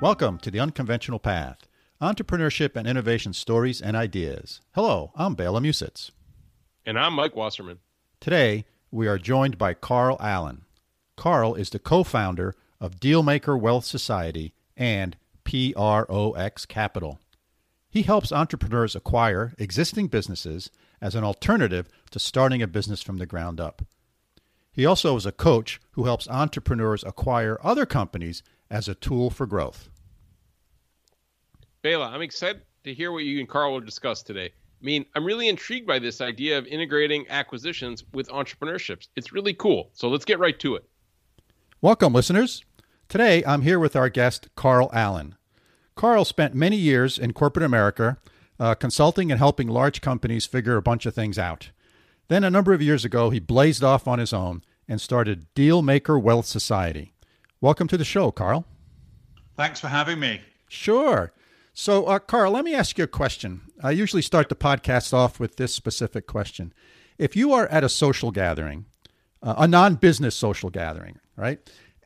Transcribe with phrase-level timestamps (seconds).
[0.00, 1.58] Welcome to The Unconventional Path
[2.00, 4.62] Entrepreneurship and Innovation Stories and Ideas.
[4.74, 6.10] Hello, I'm Bela Musits.
[6.86, 7.80] And I'm Mike Wasserman.
[8.18, 10.62] Today, we are joined by Carl Allen.
[11.16, 17.20] Carl is the co founder of Dealmaker Wealth Society and PROX Capital.
[17.90, 20.70] He helps entrepreneurs acquire existing businesses
[21.02, 23.82] as an alternative to starting a business from the ground up.
[24.72, 29.46] He also is a coach who helps entrepreneurs acquire other companies as a tool for
[29.46, 29.88] growth.
[31.82, 34.46] Bela, I'm excited to hear what you and Carl will discuss today.
[34.46, 39.08] I mean, I'm really intrigued by this idea of integrating acquisitions with entrepreneurships.
[39.16, 39.90] It's really cool.
[39.92, 40.88] So let's get right to it.
[41.82, 42.64] Welcome, listeners.
[43.08, 45.34] Today, I'm here with our guest, Carl Allen.
[45.96, 48.18] Carl spent many years in corporate America
[48.58, 51.70] uh, consulting and helping large companies figure a bunch of things out.
[52.28, 56.20] Then, a number of years ago, he blazed off on his own and started Dealmaker
[56.22, 57.12] Wealth Society.
[57.62, 58.64] Welcome to the show, Carl.
[59.54, 60.40] Thanks for having me.
[60.70, 61.30] Sure.
[61.74, 63.60] So, uh, Carl, let me ask you a question.
[63.82, 66.72] I usually start the podcast off with this specific question.
[67.18, 68.86] If you are at a social gathering,
[69.42, 71.58] uh, a non business social gathering, right?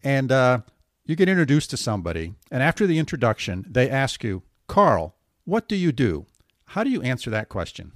[0.02, 0.62] And uh,
[1.04, 5.76] you get introduced to somebody, and after the introduction, they ask you, Carl, what do
[5.76, 6.26] you do?
[6.64, 7.92] How do you answer that question?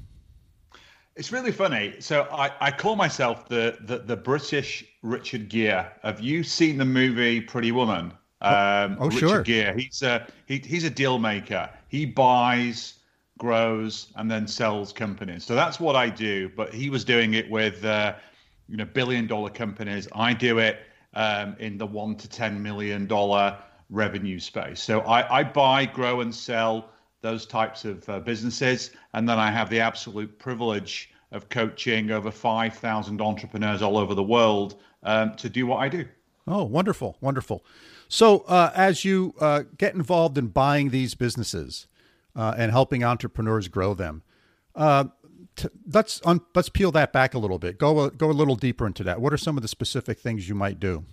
[1.18, 1.94] It's really funny.
[1.98, 5.86] So I, I call myself the, the, the British Richard Gere.
[6.04, 8.12] Have you seen the movie Pretty Woman?
[8.40, 9.42] Oh, um, oh, Richard sure.
[9.42, 9.74] Gere.
[9.76, 11.68] He's a he, he's a deal maker.
[11.88, 13.00] He buys,
[13.36, 15.44] grows, and then sells companies.
[15.44, 16.50] So that's what I do.
[16.56, 18.14] But he was doing it with uh,
[18.68, 20.06] you know billion dollar companies.
[20.14, 20.78] I do it
[21.14, 23.58] um, in the one to ten million dollar
[23.90, 24.80] revenue space.
[24.80, 28.90] So I, I buy, grow, and sell those types of uh, businesses.
[29.14, 34.22] And then I have the absolute privilege of coaching over 5,000 entrepreneurs all over the
[34.22, 36.04] world um, to do what I do.
[36.46, 37.64] Oh, wonderful, wonderful.
[38.08, 41.86] So, uh, as you uh, get involved in buying these businesses
[42.34, 44.22] uh, and helping entrepreneurs grow them,
[44.74, 45.04] uh,
[45.56, 47.76] t- let's un- let's peel that back a little bit.
[47.76, 49.20] Go a, go a little deeper into that.
[49.20, 51.04] What are some of the specific things you might do?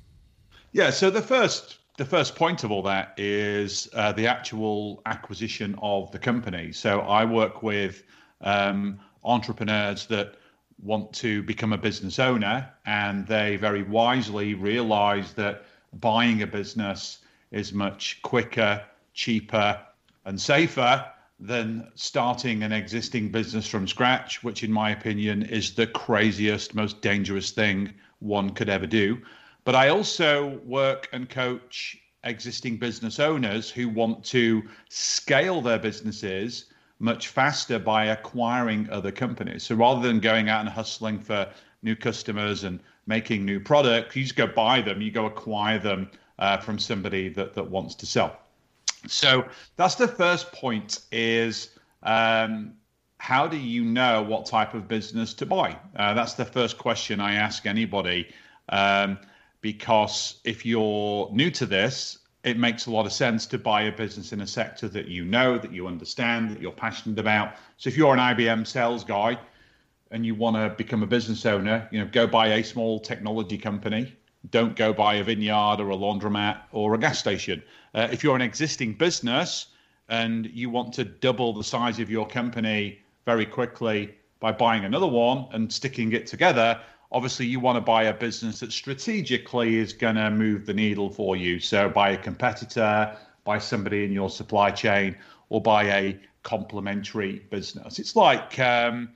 [0.72, 0.90] Yeah.
[0.92, 6.12] So the first the first point of all that is uh, the actual acquisition of
[6.12, 6.72] the company.
[6.72, 8.04] So I work with
[8.42, 10.36] um, entrepreneurs that
[10.82, 17.20] want to become a business owner, and they very wisely realize that buying a business
[17.52, 18.84] is much quicker,
[19.14, 19.80] cheaper,
[20.26, 21.06] and safer
[21.40, 27.02] than starting an existing business from scratch, which, in my opinion, is the craziest, most
[27.02, 29.18] dangerous thing one could ever do.
[29.66, 36.66] But I also work and coach existing business owners who want to scale their businesses
[37.00, 39.64] much faster by acquiring other companies.
[39.64, 41.48] So rather than going out and hustling for
[41.84, 46.10] new customers and making new products, you just go buy them, you go acquire them
[46.40, 48.40] uh, from somebody that, that wants to sell.
[49.08, 51.72] So that's the first point is
[52.04, 52.74] um,
[53.18, 55.78] how do you know what type of business to buy?
[55.96, 58.28] Uh, that's the first question I ask anybody.
[58.70, 59.18] Um,
[59.66, 63.92] because if you're new to this, it makes a lot of sense to buy a
[63.92, 67.56] business in a sector that you know, that you understand, that you're passionate about.
[67.78, 69.40] So if you're an IBM sales guy
[70.12, 73.58] and you want to become a business owner, you know, go buy a small technology
[73.58, 74.16] company.
[74.52, 77.64] Don't go buy a vineyard or a laundromat or a gas station.
[77.96, 79.70] Uh, if you're an existing business
[80.10, 85.08] and you want to double the size of your company very quickly by buying another
[85.08, 86.80] one and sticking it together,
[87.16, 91.10] obviously you want to buy a business that strategically is going to move the needle
[91.10, 91.62] for you.
[91.62, 93.16] So buy a competitor,
[93.46, 95.16] buy somebody in your supply chain,
[95.48, 98.00] or buy a complementary business.
[98.00, 99.10] It's like um,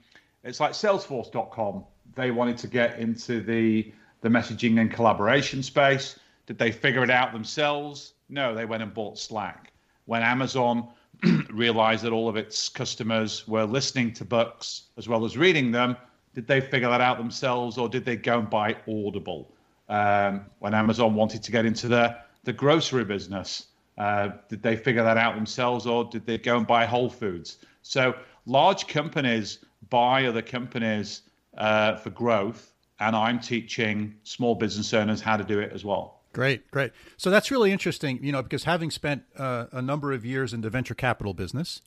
[0.44, 1.84] it's like Salesforce.com.
[2.14, 6.18] They wanted to get into the the messaging and collaboration space.
[6.46, 8.14] Did they figure it out themselves?
[8.30, 9.72] No, they went and bought Slack.
[10.06, 10.88] When Amazon
[11.50, 15.96] realized that all of its customers were listening to books as well as reading them,
[16.34, 19.52] did they figure that out themselves, or did they go and buy Audible?
[19.88, 23.66] Um, when Amazon wanted to get into the the grocery business,
[23.98, 27.58] uh, did they figure that out themselves, or did they go and buy Whole Foods?
[27.82, 28.14] So
[28.46, 31.22] large companies buy other companies
[31.56, 36.20] uh, for growth, and I'm teaching small business owners how to do it as well.
[36.32, 36.92] Great, great.
[37.16, 40.60] So that's really interesting, you know, because having spent uh, a number of years in
[40.60, 41.82] the venture capital business,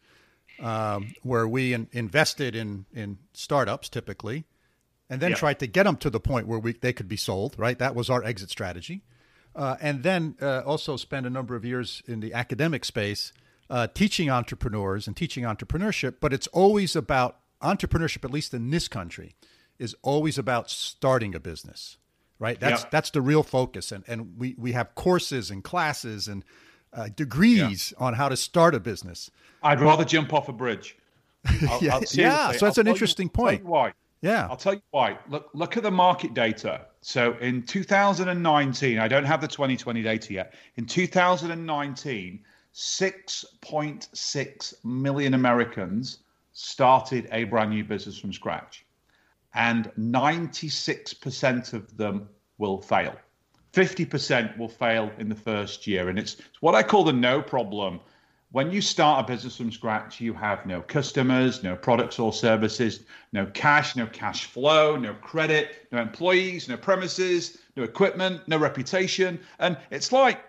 [0.60, 4.46] um, where we in, invested in in startups typically,
[5.10, 7.56] and then tried to get them to the point where we they could be sold.
[7.58, 9.04] Right, that was our exit strategy,
[9.56, 13.34] uh, and then uh, also spent a number of years in the academic space,
[13.70, 16.16] uh, teaching entrepreneurs and teaching entrepreneurship.
[16.20, 19.36] But it's always about entrepreneurship, at least in this country,
[19.80, 21.98] is always about starting a business.
[22.40, 26.44] Right, that's that's the real focus, and and we we have courses and classes and
[26.94, 28.06] uh, degrees yeah.
[28.06, 29.31] on how to start a business.
[29.62, 30.98] I'd rather jump off a bridge.
[31.45, 33.66] I'll, yeah, I'll yeah, so that's I'll an interesting you, point.
[33.66, 33.94] why?
[34.22, 35.18] Yeah, I'll tell you why.
[35.28, 36.86] Look, look at the market data.
[37.01, 40.54] So in 2019, I don't have the 2020 data yet.
[40.78, 42.40] In 2019,
[42.74, 46.19] 6.6 million Americans
[46.54, 48.86] started a brand new business from scratch,
[49.54, 53.18] and 96% of them will fail.
[53.74, 56.10] 50% will fail in the first year.
[56.10, 58.00] And it's, it's what I call the no problem.
[58.52, 63.00] When you start a business from scratch, you have no customers, no products or services,
[63.31, 69.40] no cash, no cash flow, no credit, no employees, no premises, no equipment, no reputation.
[69.58, 70.40] And it's like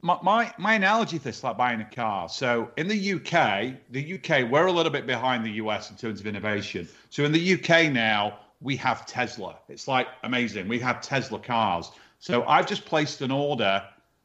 [0.00, 2.30] my, my, my analogy to this like buying a car.
[2.30, 6.20] So in the UK, the UK, we're a little bit behind the US in terms
[6.20, 6.88] of innovation.
[7.10, 9.56] So in the UK now, we have Tesla.
[9.68, 10.66] It's like amazing.
[10.66, 11.90] We have Tesla cars.
[12.18, 13.82] So I've just placed an order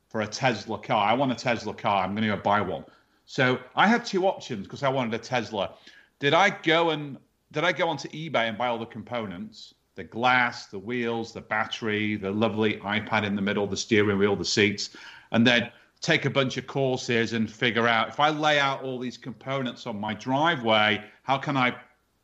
[0.09, 1.07] for a Tesla car.
[1.07, 2.03] I want a Tesla car.
[2.03, 2.85] I'm going to go buy one.
[3.25, 5.75] So I had two options because I wanted a Tesla.
[6.19, 7.17] Did I go and
[7.51, 9.75] did I go onto eBay and buy all the components?
[9.95, 14.35] The glass, the wheels, the battery, the lovely iPad in the middle, the steering wheel,
[14.35, 14.89] the seats,
[15.31, 18.97] and then take a bunch of courses and figure out if I lay out all
[18.97, 21.75] these components on my driveway, how can I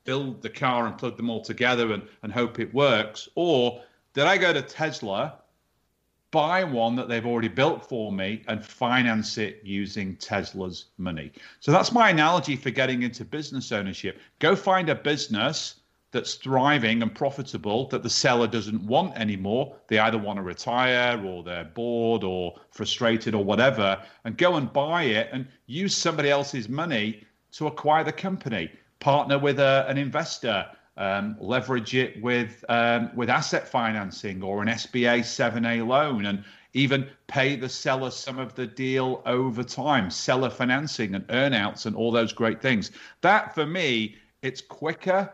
[0.04, 3.30] build the car and plug them all together and, and hope it works?
[3.36, 3.82] Or
[4.14, 5.38] did I go to Tesla
[6.32, 11.32] buy one that they've already built for me and finance it using Tesla's money.
[11.60, 14.20] So that's my analogy for getting into business ownership.
[14.40, 15.76] Go find a business
[16.12, 19.76] that's thriving and profitable that the seller doesn't want anymore.
[19.88, 24.72] They either want to retire or they're bored or frustrated or whatever, and go and
[24.74, 28.72] buy it and use somebody else's money to acquire the company.
[29.00, 30.66] Partner with a, an investor
[31.00, 36.44] um, leverage it with um, with asset financing or an SBA 7A loan, and
[36.74, 41.96] even pay the seller some of the deal over time, seller financing and earnouts and
[41.96, 42.92] all those great things.
[43.22, 45.32] That for me, it's quicker,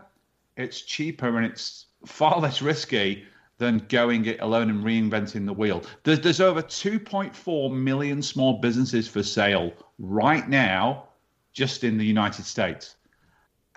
[0.56, 3.26] it's cheaper, and it's far less risky
[3.58, 5.82] than going it alone and reinventing the wheel.
[6.04, 11.08] There's, there's over 2.4 million small businesses for sale right now,
[11.54, 12.96] just in the United States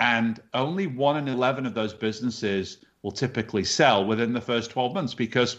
[0.00, 4.94] and only one in 11 of those businesses will typically sell within the first 12
[4.94, 5.58] months because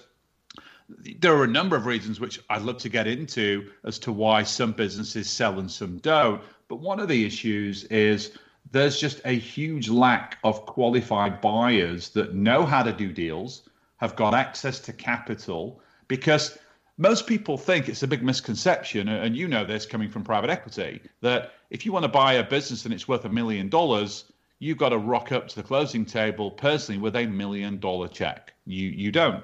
[1.19, 4.43] there are a number of reasons which I'd love to get into as to why
[4.43, 6.41] some businesses sell and some don't.
[6.67, 8.31] But one of the issues is
[8.71, 14.15] there's just a huge lack of qualified buyers that know how to do deals, have
[14.15, 16.57] got access to capital, because
[16.97, 21.01] most people think it's a big misconception, and you know this coming from private equity,
[21.21, 24.25] that if you want to buy a business and it's worth a million dollars,
[24.59, 28.53] you've got to rock up to the closing table personally with a million dollar check.
[28.65, 29.43] You you don't.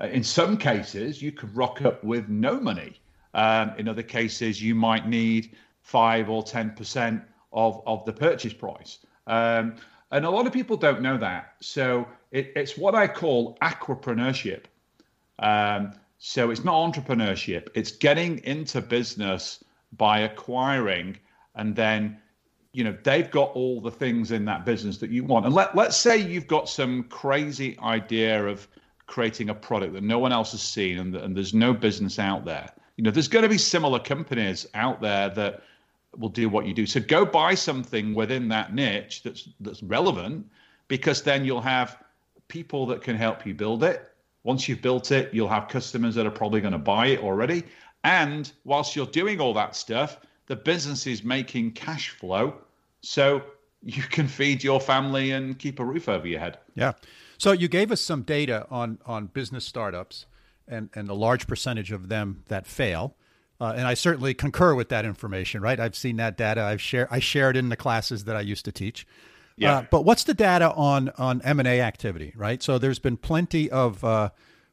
[0.00, 3.00] Uh, in some cases, you could rock up with no money.
[3.34, 7.22] Um, in other cases, you might need five or ten percent
[7.52, 8.98] of of the purchase price.
[9.26, 9.76] Um,
[10.10, 11.54] and a lot of people don't know that.
[11.60, 14.64] So it, it's what I call aquapreneurship.
[15.38, 19.64] Um, so it's not entrepreneurship, it's getting into business
[19.96, 21.18] by acquiring
[21.56, 22.16] and then
[22.72, 25.46] you know they've got all the things in that business that you want.
[25.46, 28.66] And let, let's say you've got some crazy idea of
[29.06, 32.44] creating a product that no one else has seen and, and there's no business out
[32.44, 32.70] there.
[32.96, 35.62] You know there's going to be similar companies out there that
[36.18, 36.86] will do what you do.
[36.86, 40.46] So go buy something within that niche that's that's relevant
[40.88, 42.02] because then you'll have
[42.48, 44.08] people that can help you build it.
[44.44, 47.62] Once you've built it, you'll have customers that are probably going to buy it already.
[48.04, 52.54] And whilst you're doing all that stuff, the business is making cash flow.
[53.00, 53.42] So
[53.82, 56.58] you can feed your family and keep a roof over your head.
[56.74, 56.92] Yeah.
[57.38, 60.26] So you gave us some data on, on business startups
[60.68, 63.16] and, and the large percentage of them that fail.
[63.60, 65.78] Uh, and I certainly concur with that information, right?
[65.78, 66.62] I've seen that data.
[66.62, 69.06] I've shared I shared in the classes that I used to teach.
[69.56, 69.78] Yeah.
[69.78, 72.60] Uh, but what's the data on on M and A activity, right?
[72.60, 74.30] So there's been plenty of uh,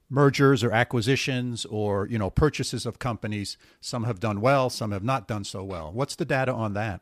[0.09, 3.57] mergers or acquisitions or you know purchases of companies.
[3.81, 5.91] Some have done well, some have not done so well.
[5.91, 7.01] What's the data on that?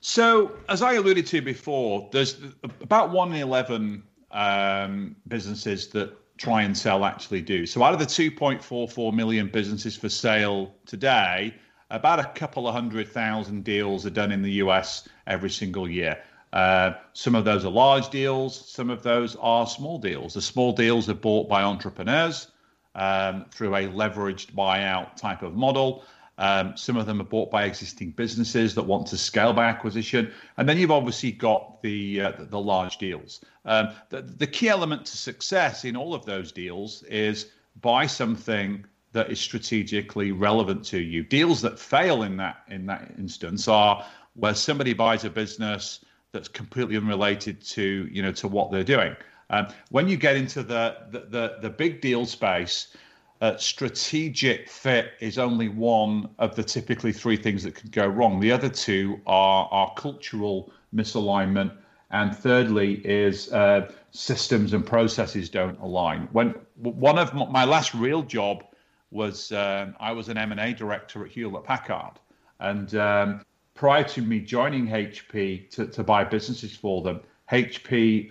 [0.00, 2.36] So as I alluded to before, there's
[2.80, 7.66] about one in eleven um, businesses that try and sell actually do.
[7.66, 11.54] So out of the 2.44 million businesses for sale today,
[11.90, 16.20] about a couple of hundred thousand deals are done in the US every single year.
[16.52, 20.34] Uh, some of those are large deals, some of those are small deals.
[20.34, 22.48] The small deals are bought by entrepreneurs
[22.94, 26.04] um, through a leveraged buyout type of model.
[26.38, 30.32] Um, some of them are bought by existing businesses that want to scale by acquisition,
[30.56, 33.40] and then you've obviously got the uh, the, the, large deals.
[33.64, 38.84] Um, the, the key element to success in all of those deals is buy something
[39.12, 41.22] that is strategically relevant to you.
[41.22, 44.04] Deals that fail in that in that instance are
[44.34, 46.00] where somebody buys a business
[46.32, 49.14] that's completely unrelated to you know to what they're doing.
[49.50, 52.96] Um, when you get into the the the, the big deal space,
[53.40, 58.40] uh, strategic fit is only one of the typically three things that could go wrong.
[58.40, 61.72] The other two are are cultural misalignment,
[62.10, 66.28] and thirdly is uh, systems and processes don't align.
[66.32, 68.64] When one of my last real job
[69.10, 72.18] was um, I was an M&A director at Hewlett Packard,
[72.58, 73.44] and um,
[73.82, 77.20] prior to me joining HP to, to buy businesses for them,
[77.50, 78.28] HP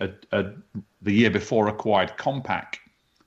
[1.02, 2.76] the year before acquired Compaq.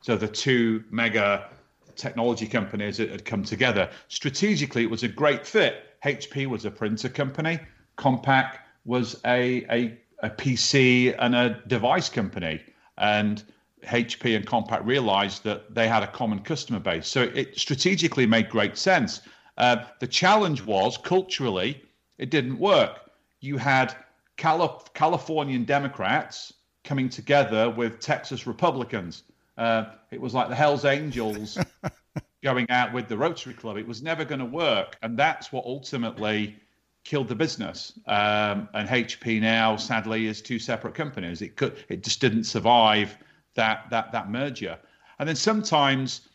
[0.02, 1.48] So the two mega
[1.96, 3.92] technology companies that had come together.
[4.08, 5.96] Strategically, it was a great fit.
[6.04, 7.60] HP was a printer company.
[8.00, 12.60] Compaq was a, a, a PC and a device company.
[12.98, 13.44] And
[13.84, 17.08] HP and Compaq realized that they had a common customer base.
[17.08, 19.22] So it strategically made great sense.
[19.60, 21.85] Uh, the challenge was culturally,
[22.18, 23.12] it didn't work.
[23.42, 23.96] You had
[24.38, 26.54] Calif- Californian Democrats
[26.84, 29.24] coming together with Texas Republicans.
[29.58, 31.58] Uh, it was like the Hells Angels
[32.44, 33.78] going out with the Rotary Club.
[33.78, 36.56] It was never going to work, and that's what ultimately
[37.04, 37.98] killed the business.
[38.08, 41.42] Um, and HP now, sadly, is two separate companies.
[41.42, 43.18] It could, it just didn't survive
[43.56, 44.78] that that that merger.
[45.20, 46.28] And then sometimes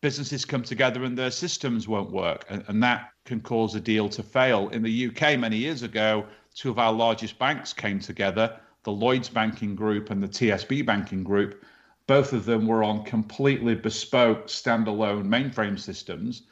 [0.00, 4.08] businesses come together and their systems won't work, and, and that can cause a deal
[4.08, 4.70] to fail.
[4.70, 9.28] In the UK, many years ago, two of our largest banks came together the Lloyds
[9.28, 11.62] Banking Group and the TSB Banking Group.
[12.06, 16.44] Both of them were on completely bespoke standalone mainframe systems,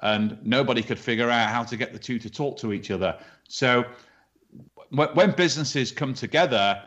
[0.00, 3.18] and nobody could figure out how to get the two to talk to each other.
[3.48, 3.84] So,
[4.90, 6.80] when businesses come together,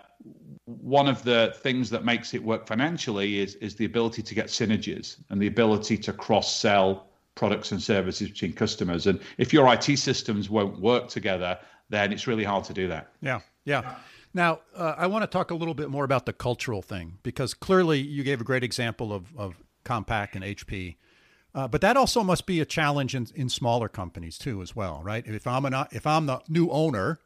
[0.65, 4.45] one of the things that makes it work financially is is the ability to get
[4.45, 9.07] synergies and the ability to cross sell products and services between customers.
[9.07, 13.11] And if your IT systems won't work together, then it's really hard to do that.
[13.21, 13.95] Yeah, yeah.
[14.33, 17.53] Now, uh, I want to talk a little bit more about the cultural thing because
[17.53, 20.95] clearly you gave a great example of, of Compaq and HP.
[21.53, 25.01] Uh, but that also must be a challenge in, in smaller companies too, as well,
[25.03, 25.25] right?
[25.25, 27.19] If I'm an, if I'm the new owner,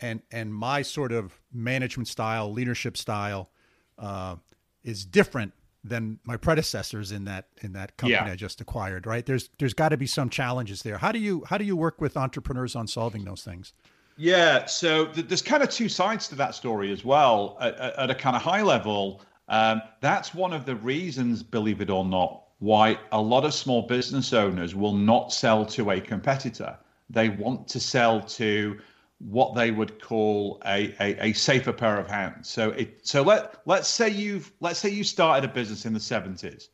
[0.00, 3.50] and and my sort of management style, leadership style,
[3.98, 4.36] uh,
[4.82, 5.52] is different
[5.84, 8.32] than my predecessors in that in that company yeah.
[8.32, 9.24] I just acquired, right?
[9.24, 10.98] There's there's got to be some challenges there.
[10.98, 13.72] How do you how do you work with entrepreneurs on solving those things?
[14.16, 17.56] Yeah, so th- there's kind of two sides to that story as well.
[17.60, 21.88] At, at a kind of high level, um, that's one of the reasons, believe it
[21.88, 26.76] or not, why a lot of small business owners will not sell to a competitor.
[27.08, 28.78] They want to sell to
[29.18, 32.48] what they would call a, a, a, safer pair of hands.
[32.48, 35.98] So it so let let's say you've let's say you started a business in the
[35.98, 36.68] 70s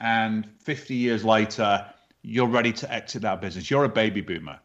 [0.00, 1.86] and 50 years later
[2.22, 3.70] you're ready to exit that business.
[3.70, 4.58] You're a baby boomer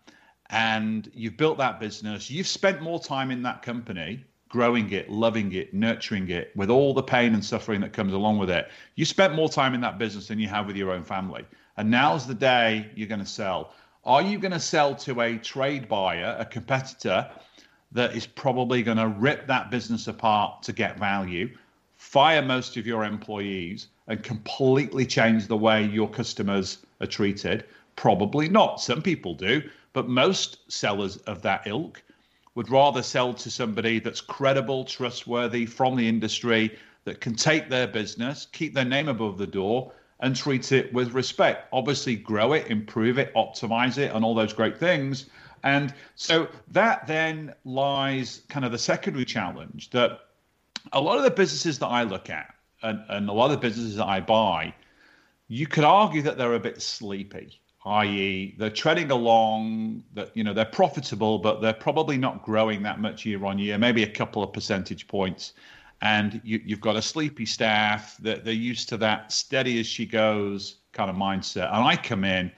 [0.50, 2.32] and you've built that business.
[2.32, 6.93] You've spent more time in that company growing it, loving it, nurturing it with all
[6.93, 8.70] the pain and suffering that comes along with it.
[8.96, 11.43] You spent more time in that business than you have with your own family.
[11.77, 13.74] And now's the day you're going to sell.
[14.05, 17.29] Are you going to sell to a trade buyer, a competitor
[17.93, 21.50] that is probably going to rip that business apart to get value,
[21.95, 27.63] fire most of your employees, and completely change the way your customers are treated?
[27.95, 28.81] Probably not.
[28.81, 29.62] Some people do,
[29.93, 32.03] but most sellers of that ilk
[32.55, 37.88] would rather sell to somebody that's credible, trustworthy from the industry that can take their
[37.88, 41.67] business, keep their name above the door, and treat it with respect.
[41.74, 45.29] Obviously, grow it, improve it, optimize it, and all those great things.
[45.63, 50.20] And so that then lies kind of the secondary challenge that
[50.91, 53.58] a lot of the businesses that I look at and, and a lot of the
[53.67, 54.74] businesses that I buy,
[55.48, 60.53] you could argue that they're a bit sleepy, i.e., they're treading along, that you know
[60.53, 64.43] they're profitable, but they're probably not growing that much year on year, maybe a couple
[64.43, 65.53] of percentage points
[66.03, 70.05] and you, have got a sleepy staff that they're used to that steady as she
[70.05, 71.74] goes kind of mindset.
[71.74, 72.51] And I come in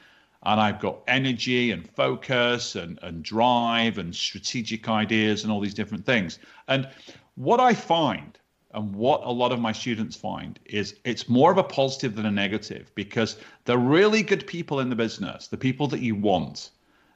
[0.43, 5.75] and I've got energy and focus and, and drive and strategic ideas and all these
[5.75, 6.39] different things.
[6.67, 6.89] And
[7.35, 8.35] what I find
[8.73, 12.25] and what a lot of my students find is it's more of a positive than
[12.25, 16.71] a negative because the really good people in the business, the people that you want,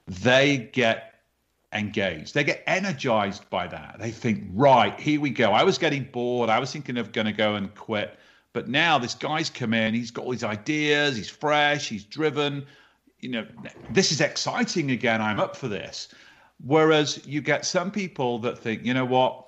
[0.06, 1.19] they get
[1.74, 2.34] engaged.
[2.34, 3.98] They get energized by that.
[4.00, 5.52] They think, right, here we go.
[5.52, 6.50] I was getting bored.
[6.50, 8.18] I was thinking of going to go and quit.
[8.54, 9.94] But now this guy's come in.
[9.94, 11.16] He's got all these ideas.
[11.16, 11.88] He's fresh.
[11.88, 12.66] He's driven.
[13.20, 13.46] You know,
[13.92, 15.22] this is exciting again.
[15.22, 16.10] I'm up for this.
[16.66, 19.46] Whereas you get some people that think, you know what?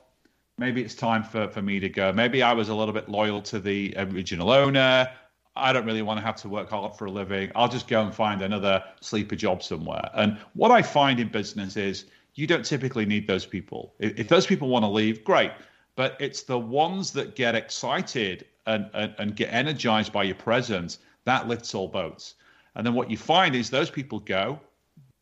[0.58, 2.14] Maybe it's time for, for me to go.
[2.14, 5.10] Maybe I was a little bit loyal to the original owner.
[5.56, 7.52] I don't really want to have to work hard for a living.
[7.56, 10.10] I'll just go and find another sleeper job somewhere.
[10.14, 12.06] And what I find in business is
[12.36, 13.94] you don't typically need those people.
[14.00, 15.52] If, if those people want to leave, great.
[15.96, 21.00] But it's the ones that get excited and, and, and get energized by your presence
[21.26, 22.36] that lifts all boats.
[22.76, 24.60] And then what you find is those people go,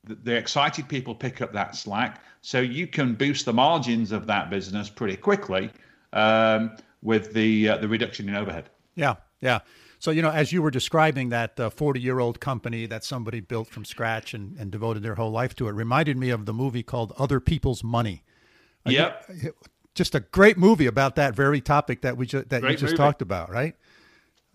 [0.03, 4.50] the excited people pick up that slack, so you can boost the margins of that
[4.50, 5.69] business pretty quickly
[6.13, 8.69] um, with the uh, the reduction in overhead.
[8.95, 9.59] Yeah, yeah.
[10.00, 13.86] So you know, as you were describing that forty-year-old uh, company that somebody built from
[13.86, 17.13] scratch and, and devoted their whole life to, it reminded me of the movie called
[17.18, 18.24] Other People's Money.
[18.86, 19.29] Uh, yep.
[19.96, 22.91] Just a great movie about that very topic that we ju- that great you just
[22.91, 22.98] movie.
[22.98, 23.75] talked about, right?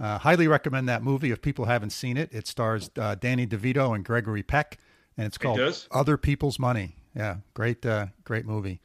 [0.01, 2.33] Uh, highly recommend that movie if people haven't seen it.
[2.33, 4.79] It stars uh, Danny DeVito and Gregory Peck,
[5.19, 6.97] and it's called it Other People's Money.
[7.15, 8.81] Yeah, great, uh, great movie.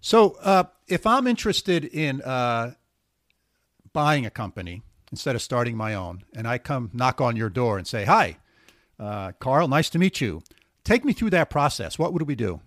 [0.00, 2.74] So, uh, if I'm interested in uh,
[3.92, 7.78] buying a company instead of starting my own, and I come knock on your door
[7.78, 8.38] and say, "Hi,
[8.98, 10.42] uh, Carl, nice to meet you,"
[10.84, 11.98] take me through that process.
[11.98, 12.60] What would we do?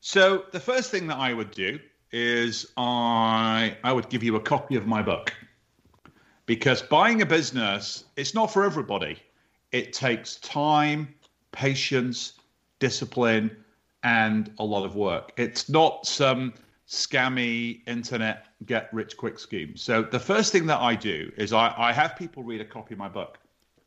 [0.00, 1.78] So, the first thing that I would do
[2.12, 5.34] is I I would give you a copy of my book
[6.46, 9.18] because buying a business it's not for everybody.
[9.70, 11.14] It takes time,
[11.52, 12.34] patience,
[12.78, 13.54] discipline,
[14.02, 15.32] and a lot of work.
[15.36, 16.54] It's not some
[16.86, 19.76] scammy internet get rich quick scheme.
[19.76, 22.94] So the first thing that I do is I, I have people read a copy
[22.94, 23.38] of my book,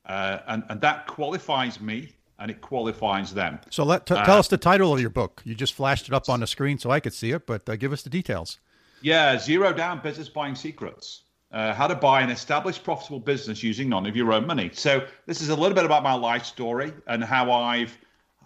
[0.05, 3.59] uh, and and that qualifies me and it qualifies them.
[3.69, 5.41] So let t- tell uh, us the title of your book.
[5.45, 7.75] You just flashed it up on the screen so I could see it, but uh,
[7.75, 8.59] give us the details.
[9.01, 11.23] Yeah, zero down business buying secrets.
[11.51, 14.71] Uh, how to buy an established profitable business using none of your own money.
[14.73, 17.97] So this is a little bit about my life story and how I've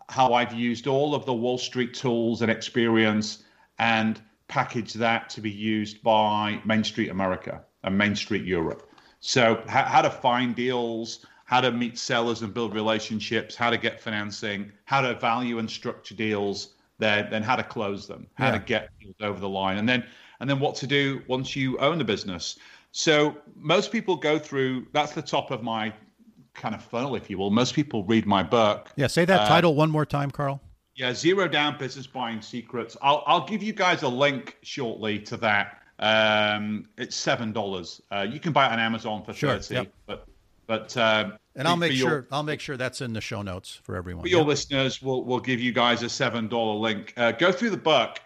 [0.10, 3.44] how I've used all of the Wall Street tools and experience
[3.80, 8.90] and package that to be used by Main Street America and Main Street Europe.
[9.20, 13.78] So, how, how to find deals, how to meet sellers and build relationships, how to
[13.78, 18.48] get financing, how to value and structure deals, then then how to close them, how
[18.48, 18.52] yeah.
[18.54, 20.06] to get deals over the line, and then
[20.40, 22.58] and then what to do once you own the business.
[22.92, 24.88] So most people go through.
[24.94, 25.94] That's the top of my
[26.54, 27.52] kind of funnel, if you will.
[27.52, 28.90] Most people read my book.
[28.96, 30.62] Yeah, say that uh, title one more time, Carl.
[30.96, 32.96] Yeah, Zero Down Business Buying Secrets.
[33.02, 35.82] I'll I'll give you guys a link shortly to that.
[36.00, 38.02] Um, it's seven dollars.
[38.12, 39.76] Uh, you can buy it on Amazon for sure, thirty.
[39.76, 39.94] Yep.
[40.08, 40.28] But
[40.68, 43.80] but uh, and I'll make sure your, I'll make sure that's in the show notes
[43.84, 44.24] for everyone.
[44.24, 44.48] For your yep.
[44.48, 47.14] listeners, we'll we'll give you guys a seven dollar link.
[47.18, 48.20] Uh, go through the book.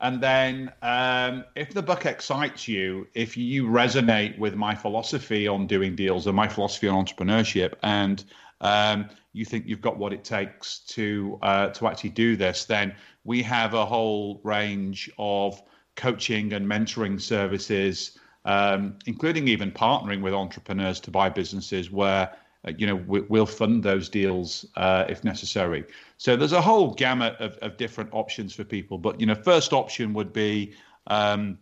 [0.00, 5.68] And then, um, if the book excites you, if you resonate with my philosophy on
[5.68, 8.24] doing deals and my philosophy on entrepreneurship, and
[8.60, 12.94] um, you think you've got what it takes to uh, to actually do this, then
[13.24, 15.60] we have a whole range of
[15.96, 22.30] coaching and mentoring services, um, including even partnering with entrepreneurs to buy businesses where
[22.66, 25.84] uh, you know we, will fund those deals uh, if necessary.
[26.18, 28.98] So there's a whole gamut of, of different options for people.
[28.98, 30.74] But you know, first option would be
[31.06, 31.58] um,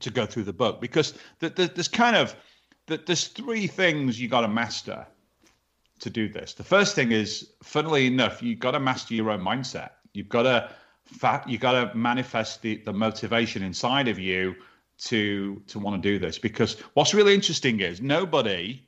[0.00, 2.34] to go through the book because the, the, there's kind of
[2.86, 5.06] the, there's three things you got to master
[6.00, 6.54] to do this.
[6.54, 9.90] The first thing is, funnily enough, you've got to master your own mindset.
[10.12, 10.70] You've got to
[11.04, 14.56] fact you got to manifest the, the motivation inside of you
[14.98, 18.82] to to want to do this because what's really interesting is nobody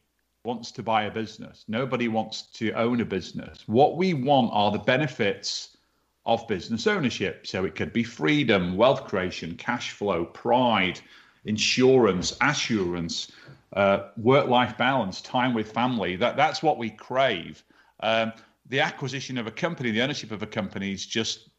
[0.45, 1.65] wants to buy a business.
[1.69, 3.65] Nobody wants to own a business.
[3.67, 5.77] What we want are the benefits
[6.25, 7.47] of business ownership.
[7.47, 11.01] So it could be freedom, wealth creation, cash flow, pride,
[11.45, 13.33] insurance, assurance,
[13.75, 16.17] uh, work-life balance, time with family.
[16.17, 17.63] That that's what we crave.
[18.01, 18.33] Um,
[18.69, 21.51] the acquisition of a company, the ownership of a company is just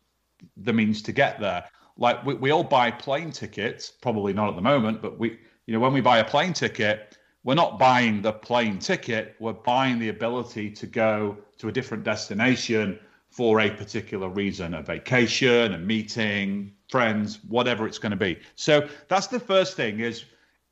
[0.57, 1.65] the means to get there.
[1.97, 5.73] Like we, we all buy plane tickets, probably not at the moment, but we, you
[5.73, 9.99] know, when we buy a plane ticket, we're not buying the plane ticket, we're buying
[9.99, 15.77] the ability to go to a different destination for a particular reason a vacation, a
[15.77, 18.37] meeting, friends, whatever it's going to be.
[18.55, 20.25] So that's the first thing is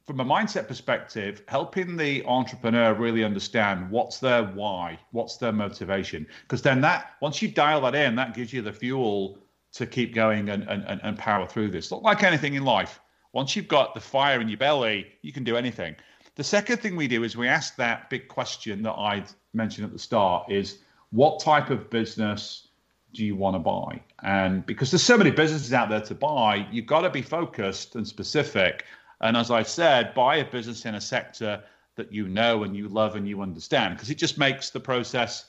[0.07, 6.25] from a mindset perspective, helping the entrepreneur really understand what's their why, what's their motivation.
[6.43, 9.37] Because then that once you dial that in, that gives you the fuel
[9.73, 11.91] to keep going and, and, and power through this.
[11.91, 13.01] Not like anything in life.
[13.33, 15.93] Once you've got the fire in your belly, you can do anything.
[16.35, 19.91] The second thing we do is we ask that big question that I mentioned at
[19.91, 20.79] the start is
[21.11, 22.67] what type of business
[23.13, 24.01] do you want to buy?
[24.23, 27.95] And because there's so many businesses out there to buy, you've got to be focused
[27.95, 28.85] and specific.
[29.21, 31.63] And as I said, buy a business in a sector
[31.95, 35.45] that you know and you love and you understand because it just makes the process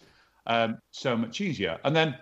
[0.46, 1.78] um, so much easier.
[1.84, 2.16] And then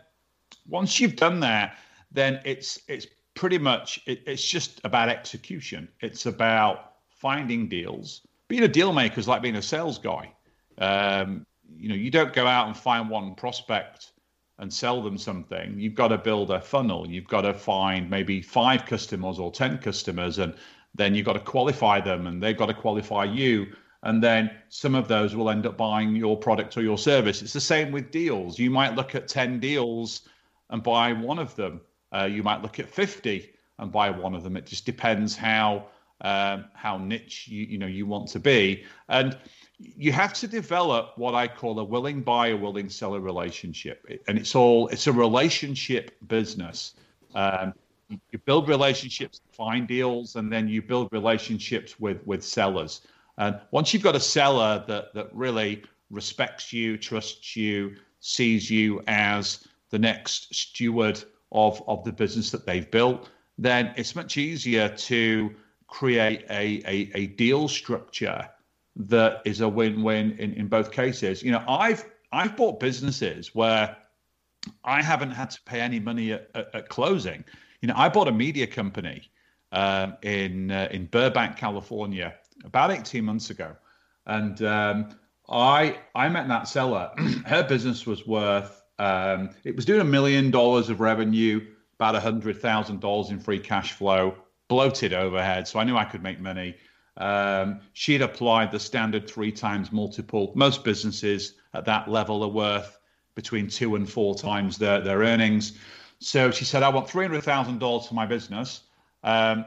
[0.69, 1.79] once you've done that,
[2.11, 5.89] then it's it's pretty much it, it's just about execution.
[6.01, 10.33] It's about finding deals being a deal maker is like being a sales guy.
[10.79, 14.13] Um, you know, you don't go out and find one prospect
[14.59, 15.79] and sell them something.
[15.79, 17.09] You've got to build a funnel.
[17.09, 20.55] You've got to find maybe five customers or 10 customers, and
[20.97, 23.67] then you've got to qualify them, and they've got to qualify you.
[24.03, 27.43] And then some of those will end up buying your product or your service.
[27.43, 28.59] It's the same with deals.
[28.59, 30.29] You might look at 10 deals
[30.71, 31.81] and buy one of them.
[32.13, 34.57] Uh, you might look at 50 and buy one of them.
[34.57, 35.89] It just depends how
[36.23, 39.37] um, how niche you you know you want to be, and
[39.79, 44.55] you have to develop what I call a willing buyer, willing seller relationship, and it's
[44.55, 46.95] all it's a relationship business.
[47.35, 47.75] Um,
[48.09, 53.03] you build relationships, find deals, and then you build relationships with with sellers.
[53.38, 59.03] And once you've got a seller that that really respects you, trusts you, sees you
[59.07, 64.88] as the next steward of of the business that they've built, then it's much easier
[64.88, 65.55] to
[65.88, 68.49] create a, a, a deal structure
[68.97, 71.42] that is a win-win in, in both cases.
[71.42, 73.97] You know, I've I've bought businesses where
[74.85, 77.45] I haven't had to pay any money at, at, at closing.
[77.81, 79.31] You know, I bought a media company
[79.73, 82.35] um, in uh, in Burbank, California,
[82.65, 83.77] about 18 months ago,
[84.27, 85.09] and um,
[85.49, 87.11] I I met that seller.
[87.47, 91.67] Her business was worth um, it was doing a million dollars of revenue,
[91.99, 94.35] about a hundred thousand dollars in free cash flow,
[94.69, 95.69] bloated overhead.
[95.69, 96.77] So I knew I could make money.
[97.19, 100.53] Um, she'd applied the standard three times multiple.
[100.55, 102.99] Most businesses at that level are worth
[103.35, 105.79] between two and four times their, their earnings.
[106.18, 108.83] So she said, I want $300,000 for my business.
[109.22, 109.66] Um,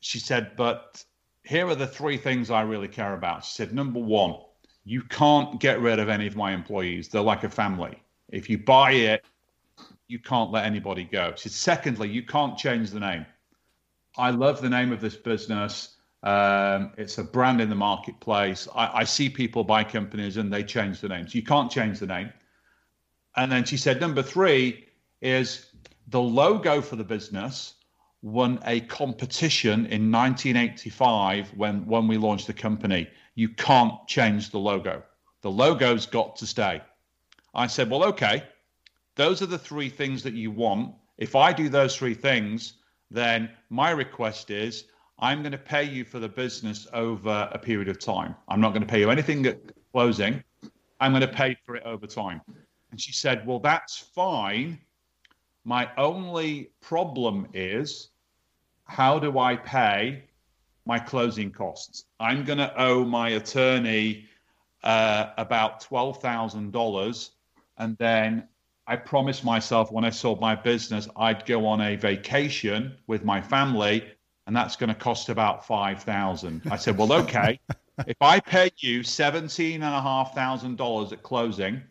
[0.00, 1.04] she said, but
[1.42, 3.44] here are the three things I really care about.
[3.44, 4.36] She said, number one,
[4.84, 7.08] you can't get rid of any of my employees.
[7.08, 8.02] They're like a family.
[8.28, 9.24] If you buy it,
[10.08, 11.32] you can't let anybody go.
[11.36, 13.26] She said, secondly, you can't change the name.
[14.16, 15.96] I love the name of this business.
[16.22, 18.66] Um, it's a brand in the marketplace.
[18.74, 21.32] I, I, see people buy companies and they change the names.
[21.32, 22.32] You can't change the name.
[23.36, 24.88] And then she said, number three
[25.22, 25.67] is
[26.08, 27.74] the logo for the business
[28.22, 33.08] won a competition in 1985 when, when we launched the company.
[33.34, 35.02] You can't change the logo.
[35.42, 36.80] The logo's got to stay.
[37.54, 38.44] I said, well, okay,
[39.14, 40.94] those are the three things that you want.
[41.18, 42.74] If I do those three things,
[43.10, 44.84] then my request is
[45.20, 48.34] I'm going to pay you for the business over a period of time.
[48.48, 49.58] I'm not going to pay you anything at
[49.92, 50.42] closing.
[51.00, 52.40] I'm going to pay for it over time.
[52.90, 54.78] And she said, Well, that's fine.
[55.68, 58.08] My only problem is
[58.84, 60.22] how do I pay
[60.86, 62.06] my closing costs?
[62.18, 64.24] I'm going to owe my attorney
[64.82, 67.30] uh, about $12,000.
[67.76, 68.48] And then
[68.86, 73.42] I promised myself when I sold my business, I'd go on a vacation with my
[73.42, 74.10] family,
[74.46, 76.62] and that's going to cost about five thousand.
[76.70, 77.60] I said, well, okay,
[78.06, 81.82] if I pay you seventeen and a half thousand dollars at closing,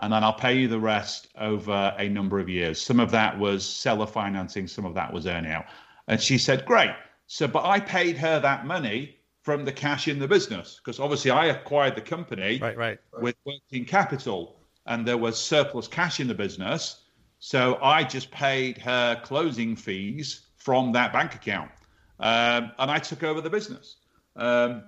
[0.00, 2.80] and then I'll pay you the rest over a number of years.
[2.80, 5.66] Some of that was seller financing, some of that was earnout.
[6.08, 6.90] And she said, great.
[7.26, 11.30] So, but I paid her that money from the cash in the business because obviously
[11.30, 12.98] I acquired the company right, right.
[13.20, 17.02] with working capital and there was surplus cash in the business.
[17.38, 21.70] So I just paid her closing fees from that bank account.
[22.20, 23.96] Um, and I took over the business.
[24.36, 24.84] Um,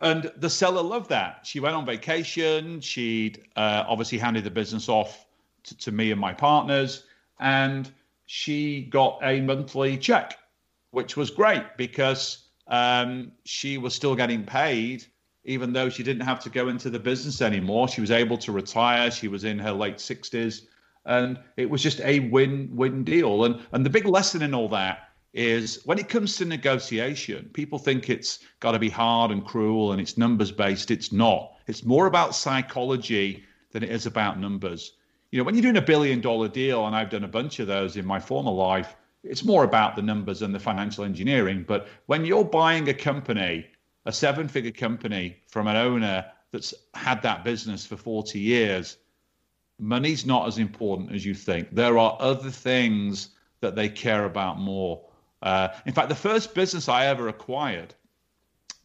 [0.00, 1.40] and the seller loved that.
[1.44, 2.80] She went on vacation.
[2.80, 5.26] She'd uh, obviously handed the business off
[5.64, 7.04] to, to me and my partners.
[7.40, 7.90] And
[8.26, 10.38] she got a monthly check,
[10.90, 15.06] which was great because um, she was still getting paid
[15.48, 17.88] even though she didn't have to go into the business anymore.
[17.88, 19.10] She was able to retire.
[19.10, 20.66] She was in her late 60s.
[21.06, 23.44] And it was just a win win deal.
[23.44, 27.78] And, and the big lesson in all that is when it comes to negotiation, people
[27.78, 30.90] think it's got to be hard and cruel and it's numbers based.
[30.90, 31.56] It's not.
[31.66, 34.92] It's more about psychology than it is about numbers.
[35.30, 37.66] You know, when you're doing a billion dollar deal, and I've done a bunch of
[37.66, 41.64] those in my former life, it's more about the numbers and the financial engineering.
[41.68, 43.66] But when you're buying a company
[44.08, 48.96] a seven figure company from an owner that's had that business for 40 years,
[49.78, 51.68] money's not as important as you think.
[51.74, 55.04] There are other things that they care about more.
[55.42, 57.94] Uh, in fact, the first business I ever acquired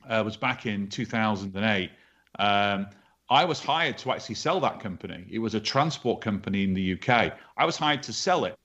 [0.07, 1.91] uh, was back in 2008.
[2.39, 2.87] Um,
[3.29, 5.25] I was hired to actually sell that company.
[5.31, 7.33] It was a transport company in the UK.
[7.57, 8.57] I was hired to sell it.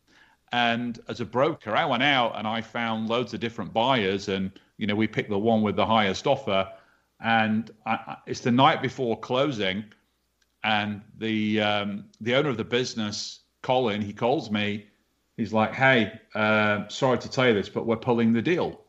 [0.52, 4.50] And as a broker, I went out and I found loads of different buyers and
[4.78, 6.72] you know, we picked the one with the highest offer,
[7.20, 9.84] and I, it's the night before closing,
[10.64, 14.86] and the um, the owner of the business, Colin, he calls me.
[15.38, 18.80] He's like, "Hey, uh, sorry to tell you this, but we're pulling the deal."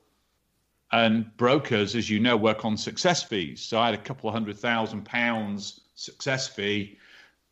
[0.92, 3.62] And brokers, as you know, work on success fees.
[3.62, 6.98] So I had a couple of hundred thousand pounds success fee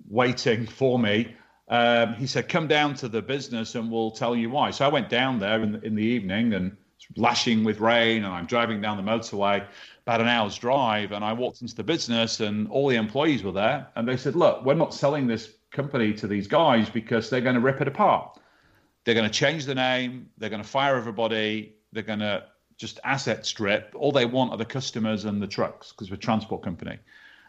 [0.09, 1.35] waiting for me.
[1.69, 4.89] Um, he said, "Come down to the business, and we'll tell you why." So I
[4.89, 6.75] went down there in the, in the evening, and
[7.15, 9.63] lashing with rain, and I'm driving down the motorway,
[10.01, 13.51] about an hour's drive, and I walked into the business, and all the employees were
[13.51, 17.41] there, and they said, "Look, we're not selling this company to these guys because they're
[17.41, 18.39] going to rip it apart.
[19.07, 20.29] They're going to change the name.
[20.37, 21.77] They're going to fire everybody.
[21.93, 22.43] They're going to
[22.75, 23.95] just asset strip.
[23.95, 26.99] All they want are the customers and the trucks because we're a transport company."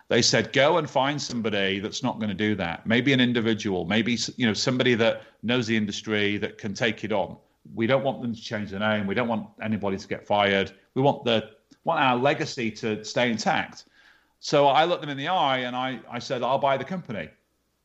[0.07, 2.87] They said, "Go and find somebody that's not going to do that.
[2.87, 7.11] Maybe an individual, maybe you know somebody that knows the industry that can take it
[7.11, 7.37] on."
[7.75, 9.07] we don't want them to change the name.
[9.07, 10.73] We don't want anybody to get fired.
[10.94, 11.51] We want the
[11.85, 13.85] want our legacy to stay intact.
[14.40, 17.29] So I looked them in the eye and I, I said, I'll buy the company.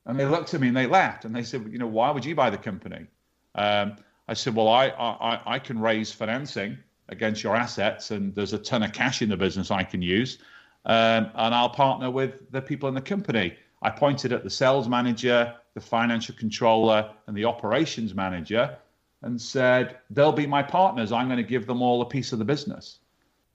[0.05, 2.23] And they looked at me and they laughed and they said, you know, why would
[2.23, 3.07] you buy the company?
[3.55, 3.95] Um,
[4.27, 6.77] I said, well, I, I, I can raise financing
[7.09, 10.39] against your assets and there's a ton of cash in the business I can use.
[10.85, 13.55] Um, and I'll partner with the people in the company.
[13.81, 18.77] I pointed at the sales manager, the financial controller, and the operations manager
[19.23, 21.11] and said, They'll be my partners.
[21.11, 22.99] I'm going to give them all a piece of the business.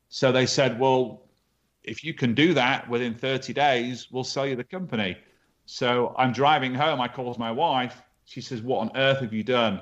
[0.09, 1.23] So they said, Well,
[1.85, 5.17] if you can do that within 30 days, we'll sell you the company.
[5.67, 7.01] So I'm driving home.
[7.01, 8.03] I called my wife.
[8.29, 9.81] She says, What on earth have you done?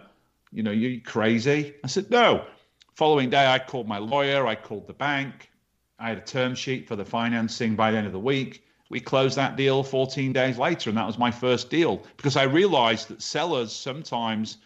[0.52, 1.74] You know, you're crazy?
[1.82, 2.46] I said, No.
[2.94, 4.46] Following day, I called my lawyer.
[4.46, 5.50] I called the bank.
[5.98, 8.62] I had a term sheet for the financing by the end of the week.
[8.88, 12.44] We closed that deal 14 days later, and that was my first deal because I
[12.44, 14.58] realized that sellers sometimes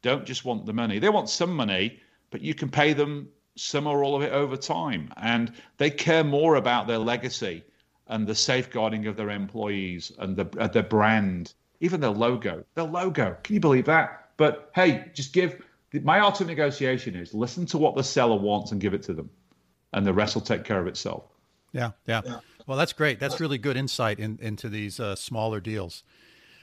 [0.00, 0.98] don't just want the money.
[0.98, 4.56] They want some money, but you can pay them some or all of it over
[4.56, 5.12] time.
[5.18, 7.64] And they care more about their legacy
[8.06, 12.64] and the safeguarding of their employees and the, uh, their brand, even their logo.
[12.74, 13.36] Their logo.
[13.42, 14.30] Can you believe that?
[14.36, 15.62] But hey, just give.
[15.92, 19.14] My art of negotiation is listen to what the seller wants and give it to
[19.14, 19.30] them,
[19.92, 21.24] and the rest will take care of itself.
[21.72, 22.22] Yeah, yeah.
[22.24, 22.40] yeah.
[22.66, 23.20] Well, that's great.
[23.20, 26.02] That's really good insight in, into these uh, smaller deals.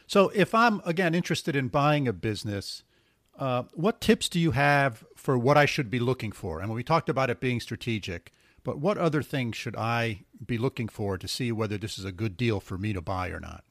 [0.06, 2.84] So, if I'm again interested in buying a business,
[3.40, 6.60] uh, what tips do you have for what I should be looking for?
[6.60, 8.32] And we talked about it being strategic,
[8.64, 12.12] but what other things should I be looking for to see whether this is a
[12.12, 13.64] good deal for me to buy or not?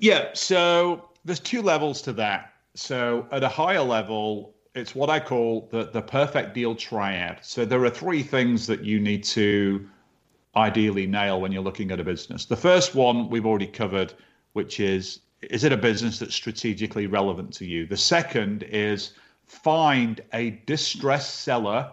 [0.00, 2.52] Yeah, so there's two levels to that.
[2.74, 7.40] So at a higher level, it's what I call the, the perfect deal triad.
[7.42, 9.88] So there are three things that you need to
[10.56, 12.44] ideally nail when you're looking at a business.
[12.44, 14.14] The first one we've already covered,
[14.52, 17.86] which is is it a business that's strategically relevant to you?
[17.86, 19.12] The second is
[19.44, 21.92] find a distressed seller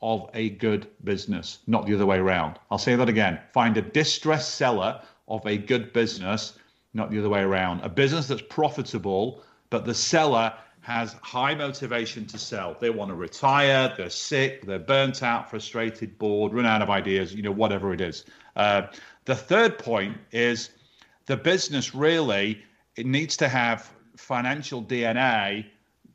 [0.00, 2.58] of a good business, not the other way around.
[2.70, 3.38] I'll say that again.
[3.52, 6.54] Find a distressed seller of a good business,
[6.96, 7.80] not the other way around.
[7.82, 12.76] A business that's profitable, but the seller has high motivation to sell.
[12.80, 17.34] They want to retire, they're sick, they're burnt out, frustrated, bored, run out of ideas,
[17.34, 18.24] you know, whatever it is.
[18.54, 18.82] Uh,
[19.24, 20.70] the third point is
[21.26, 22.62] the business really
[22.94, 25.66] it needs to have financial DNA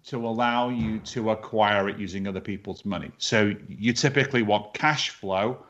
[0.05, 3.11] to allow you to acquire it using other people's money.
[3.17, 5.63] So you typically want cash flow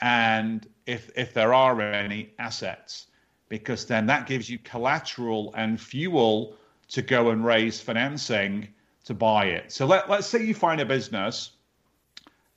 [0.00, 3.06] and if if there are any assets
[3.48, 6.56] because then that gives you collateral and fuel
[6.88, 8.68] to go and raise financing
[9.04, 9.72] to buy it.
[9.72, 11.52] So let, let's say you find a business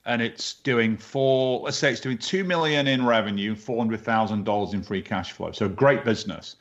[0.06, 5.02] and it's doing four, let's say it's doing 2 million in revenue, $400,000 in free
[5.02, 5.52] cash flow.
[5.52, 6.56] So great business.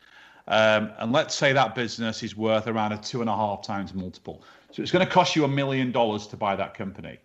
[0.50, 3.94] Um, and let's say that business is worth around a two and a half times
[3.94, 4.44] multiple.
[4.72, 7.18] So it's going to cost you a million dollars to buy that company.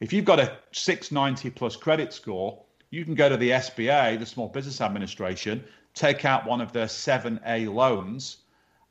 [0.00, 4.26] If you've got a 690 plus credit score, you can go to the SBA, the
[4.26, 8.38] Small Business Administration, take out one of their 7A loans,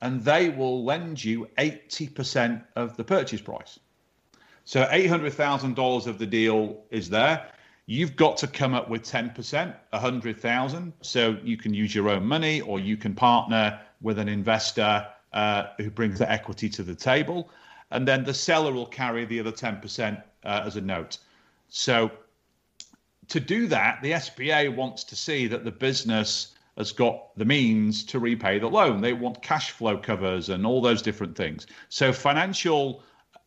[0.01, 3.79] and they will lend you 80% of the purchase price.
[4.65, 7.47] So $800,000 of the deal is there.
[7.85, 10.93] You've got to come up with 10%, 100,000.
[11.01, 15.67] So you can use your own money or you can partner with an investor uh,
[15.77, 17.49] who brings the equity to the table.
[17.91, 21.17] And then the seller will carry the other 10% uh, as a note.
[21.67, 22.11] So
[23.27, 28.03] to do that, the SBA wants to see that the business has got the means
[28.05, 29.01] to repay the loan.
[29.01, 31.67] They want cash flow covers and all those different things.
[31.89, 33.03] So financial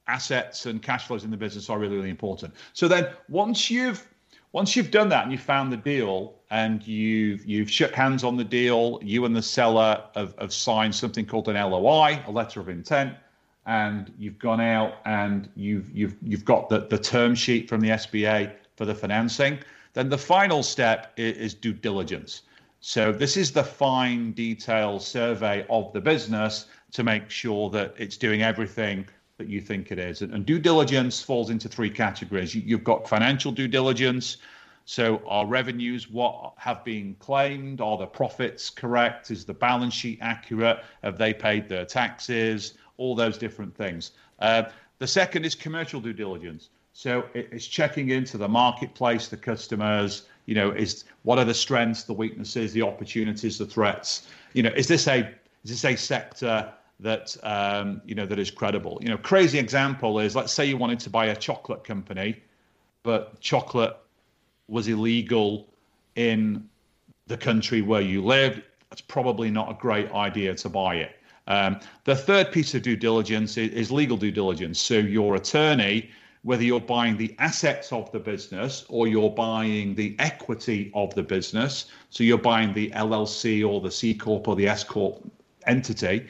[0.06, 2.54] assets and cash flows in the business are really, really important.
[2.72, 4.06] So then once you've
[4.52, 8.36] once you've done that and you've found the deal and you've you've shook hands on
[8.36, 12.60] the deal, you and the seller have, have signed something called an LOI, a letter
[12.60, 13.14] of intent,
[13.66, 17.88] and you've gone out and you've you've you've got the, the term sheet from the
[17.90, 19.58] SBA for the financing,
[19.94, 22.42] then the final step is, is due diligence.
[22.80, 28.16] So this is the fine detail survey of the business to make sure that it's
[28.16, 29.06] doing everything
[29.38, 30.22] that you think it is.
[30.22, 32.54] And, and due diligence falls into three categories.
[32.54, 34.38] You, you've got financial due diligence.
[34.84, 37.80] So, are revenues what have been claimed?
[37.80, 39.32] Are the profits correct?
[39.32, 40.84] Is the balance sheet accurate?
[41.02, 42.74] Have they paid their taxes?
[42.96, 44.12] All those different things.
[44.38, 44.64] Uh,
[44.98, 46.70] the second is commercial due diligence.
[46.92, 50.22] So, it's checking into the marketplace, the customers.
[50.46, 54.28] You know, is what are the strengths, the weaknesses, the opportunities, the threats?
[54.54, 55.28] You know, is this a
[55.64, 58.98] is this a sector that um, you know that is credible.
[59.02, 62.42] You know, crazy example is let's say you wanted to buy a chocolate company,
[63.02, 63.96] but chocolate
[64.68, 65.68] was illegal
[66.14, 66.68] in
[67.26, 68.62] the country where you lived.
[68.92, 71.16] It's probably not a great idea to buy it.
[71.48, 74.80] Um, the third piece of due diligence is, is legal due diligence.
[74.80, 76.10] So your attorney,
[76.46, 81.22] whether you're buying the assets of the business or you're buying the equity of the
[81.22, 85.22] business, so you're buying the LLC or the C corp or the S corp
[85.66, 86.26] entity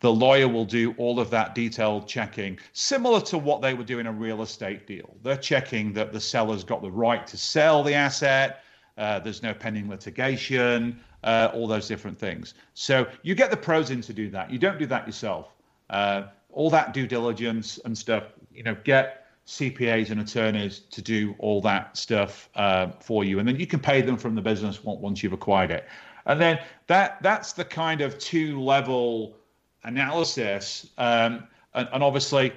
[0.00, 3.98] the lawyer will do all of that detailed checking, similar to what they would do
[3.98, 5.16] in a real estate deal.
[5.22, 8.62] They're checking that the seller's got the right to sell the asset,
[8.98, 12.54] uh, there's no pending litigation, uh, all those different things.
[12.74, 14.50] So you get the pros in to do that.
[14.50, 15.54] You don't do that yourself.
[15.90, 18.24] Uh, all that due diligence and stuff,
[18.54, 23.46] you know, get CPAs and attorneys to do all that stuff uh, for you, and
[23.46, 25.86] then you can pay them from the business once you've acquired it.
[26.26, 29.36] And then that that's the kind of two level
[29.84, 32.52] analysis, um, and, and, obviously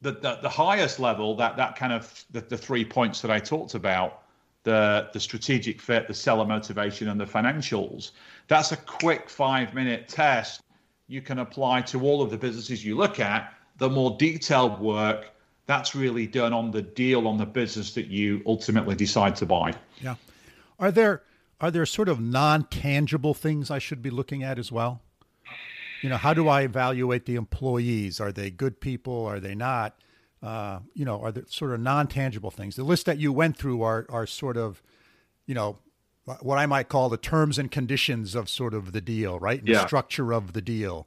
[0.00, 3.38] the, the, the highest level that that kind of the, the three points that I
[3.38, 4.22] talked about
[4.62, 8.12] the the strategic fit, the seller motivation, and the financials.
[8.48, 10.62] That's a quick five minute test
[11.08, 13.52] you can apply to all of the businesses you look at.
[13.76, 15.30] The more detailed work
[15.66, 19.74] that's really done on the deal on the business that you ultimately decide to buy.
[20.00, 20.16] Yeah,
[20.78, 21.22] are there
[21.60, 25.00] are there sort of non tangible things I should be looking at as well?
[26.02, 28.20] you know, how do I evaluate the employees?
[28.20, 29.24] Are they good people?
[29.24, 29.96] Are they not?
[30.42, 32.76] Uh, you know, are there sort of non tangible things?
[32.76, 34.82] The list that you went through are are sort of,
[35.46, 35.78] you know,
[36.40, 39.58] what I might call the terms and conditions of sort of the deal, right?
[39.58, 39.82] And yeah.
[39.82, 41.06] The structure of the deal,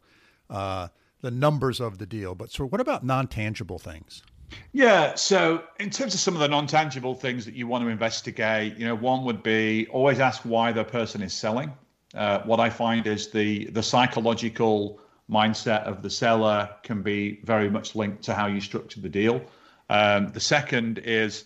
[0.50, 0.89] uh,
[1.22, 2.36] the numbers of the deal.
[2.36, 4.24] But so, what about non tangible things?
[4.71, 5.15] Yeah.
[5.15, 8.77] So, in terms of some of the non tangible things that you want to investigate,
[8.77, 11.71] you know, one would be always ask why the person is selling.
[12.15, 17.69] Uh, what I find is the the psychological mindset of the seller can be very
[17.69, 19.41] much linked to how you structure the deal.
[19.89, 21.45] Um, the second is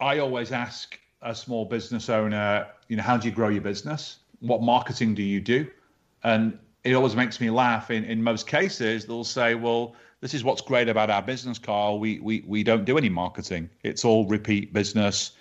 [0.00, 4.18] I always ask a small business owner, you know, how do you grow your business?
[4.40, 5.66] What marketing do you do?
[6.22, 7.90] And it always makes me laugh.
[7.90, 9.94] In in most cases, they'll say, well,
[10.26, 12.00] this is what's great about our business, Carl.
[12.00, 13.70] We we we don't do any marketing.
[13.84, 15.36] It's all repeat business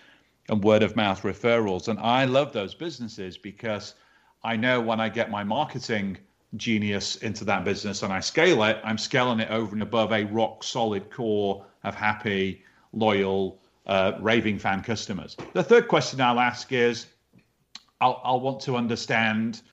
[0.47, 1.87] and word of mouth referrals.
[1.87, 3.95] And I love those businesses because
[4.43, 6.19] I know when I get my marketing
[6.55, 10.25] genius into that business and I scale it, I'm scaling it over and above a
[10.25, 15.35] rock solid core of happy, loyal, uh, raving fan customers.
[15.53, 17.07] The third question I'll ask is
[18.01, 19.63] I'll, I'll want to understand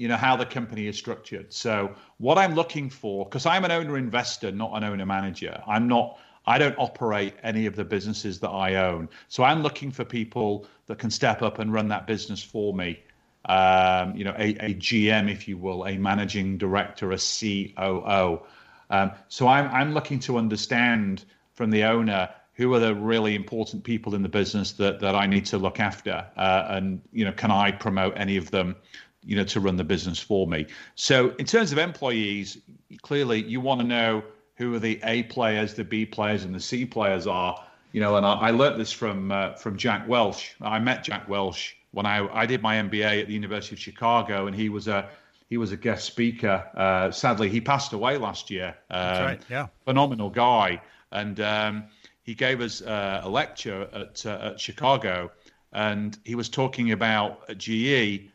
[0.00, 1.52] you know how the company is structured.
[1.52, 5.62] So what i'm looking for because i'm an owner investor not an owner manager.
[5.66, 9.10] I'm not i don't operate any of the businesses that i own.
[9.28, 13.00] So i'm looking for people that can step up and run that business for me.
[13.44, 18.42] Um, you know, a, a, GM, if you will, a managing director, a COO.
[18.90, 22.28] Um, so I'm, I'm looking to understand from the owner
[22.60, 25.80] who are the really important people in the business that, that I need to look
[25.80, 28.76] after, uh, and you know, can I promote any of them,
[29.24, 30.66] you know, to run the business for me?
[30.94, 32.58] So in terms of employees,
[33.02, 34.22] clearly you want to know
[34.56, 37.64] who are the A players, the B players, and the C players are.
[37.92, 40.54] You know, and I, I learned this from uh, from Jack Welch.
[40.60, 44.46] I met Jack Welch when I, I did my MBA at the University of Chicago,
[44.46, 45.08] and he was a
[45.48, 46.64] he was a guest speaker.
[46.74, 48.68] Uh, sadly, he passed away last year.
[48.90, 49.40] Um, That's right.
[49.50, 49.66] Yeah.
[49.84, 50.80] Phenomenal guy,
[51.10, 51.84] and um,
[52.22, 55.32] he gave us uh, a lecture at uh, at Chicago,
[55.72, 58.30] and he was talking about GE.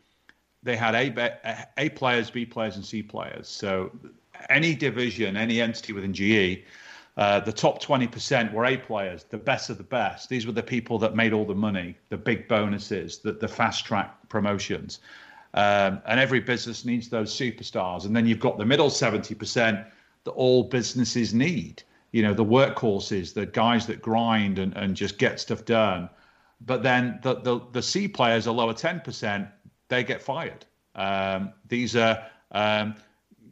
[0.66, 3.47] They had A, A players, B players, and C players.
[3.47, 3.91] So
[4.49, 6.66] any division, any entity within GE
[7.18, 10.28] uh, the top 20% were A players, the best of the best.
[10.28, 13.86] These were the people that made all the money, the big bonuses, the, the fast
[13.86, 14.99] track promotions.
[15.53, 18.05] Um, and every business needs those superstars.
[18.05, 19.86] And then you've got the middle 70%
[20.26, 21.84] that all businesses need.
[22.11, 26.09] You know, the workhorses, the guys that grind and, and just get stuff done.
[26.66, 29.49] But then the, the, the C players, are lower 10%,
[29.88, 30.65] they get fired.
[30.95, 32.95] Um, these are, um,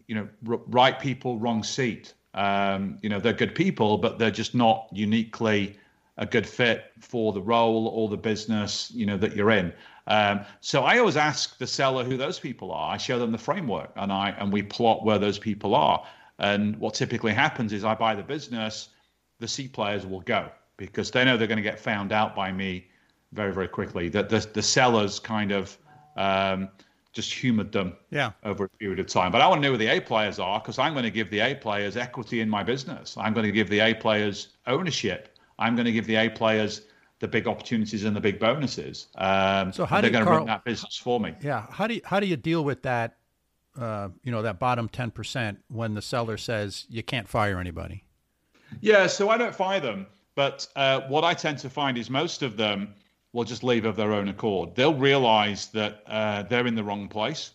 [0.07, 2.13] you know, r- right people, wrong seat.
[2.33, 5.77] Um, you know, they're good people, but they're just not uniquely
[6.17, 9.73] a good fit for the role or the business, you know, that you're in.
[10.07, 12.93] Um, so I always ask the seller who those people are.
[12.93, 16.05] I show them the framework, and I and we plot where those people are.
[16.39, 18.89] And what typically happens is I buy the business,
[19.39, 22.51] the C players will go because they know they're going to get found out by
[22.51, 22.87] me
[23.31, 24.09] very, very quickly.
[24.09, 25.77] That the, the sellers kind of
[26.15, 26.69] um,
[27.13, 28.31] just humored them yeah.
[28.43, 29.31] over a period of time.
[29.31, 31.29] But I want to know who the A players are because I'm going to give
[31.29, 33.15] the A players equity in my business.
[33.17, 35.37] I'm going to give the A players ownership.
[35.59, 36.81] I'm going to give the A players
[37.19, 39.07] the big opportunities and the big bonuses.
[39.15, 41.35] Um, so how they're do you, going Carl, to run that business for me.
[41.41, 41.67] Yeah.
[41.69, 43.17] How do you, how do you deal with that?
[43.79, 48.03] Uh, you know that bottom ten percent when the seller says you can't fire anybody.
[48.81, 50.05] Yeah, so I don't fire them,
[50.35, 52.93] but uh, what I tend to find is most of them
[53.33, 54.75] will just leave of their own accord.
[54.75, 57.51] They'll realize that uh, they're in the wrong place,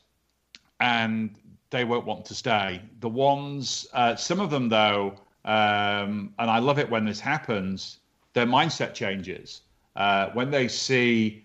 [0.81, 1.35] and
[1.71, 2.83] they won't want to stay.
[3.01, 5.15] The ones, uh, some of them though,
[5.45, 7.99] um, and I love it when this happens.
[8.35, 9.63] Their mindset changes
[9.99, 11.45] uh, when they see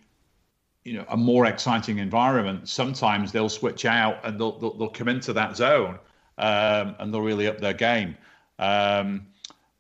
[0.85, 5.07] you know a more exciting environment sometimes they'll switch out and they'll they'll, they'll come
[5.07, 5.97] into that zone
[6.37, 8.15] um, and they'll really up their game
[8.59, 9.25] um,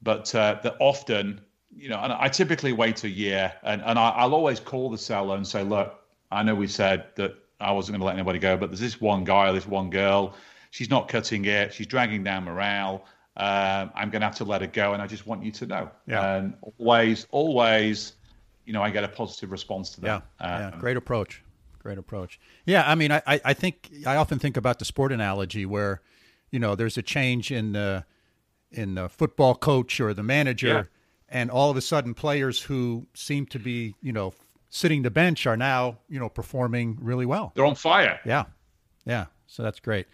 [0.01, 1.39] but uh, that often
[1.75, 4.97] you know and i typically wait a year and, and I, will always call the
[4.97, 5.99] seller and say look
[6.31, 9.01] i know we said that i wasn't going to let anybody go but there's this
[9.01, 10.35] one guy or this one girl
[10.71, 13.05] she's not cutting it she's dragging down morale
[13.37, 15.65] um, i'm going to have to let her go and i just want you to
[15.65, 16.35] know yeah.
[16.35, 18.13] and always always
[18.65, 20.23] you know, I get a positive response to that.
[20.39, 20.79] Yeah, um, yeah.
[20.79, 21.41] great approach.
[21.79, 22.39] Great approach.
[22.65, 26.01] Yeah, I mean, I, I think I often think about the sport analogy where,
[26.49, 28.05] you know, there's a change in the
[28.71, 30.83] in the football coach or the manager, yeah.
[31.33, 34.33] And all of a sudden, players who seem to be, you know,
[34.69, 37.51] sitting the bench are now, you know, performing really well.
[37.55, 38.19] They're on fire.
[38.23, 38.45] Yeah,
[39.03, 39.25] yeah.
[39.47, 40.05] So that's great.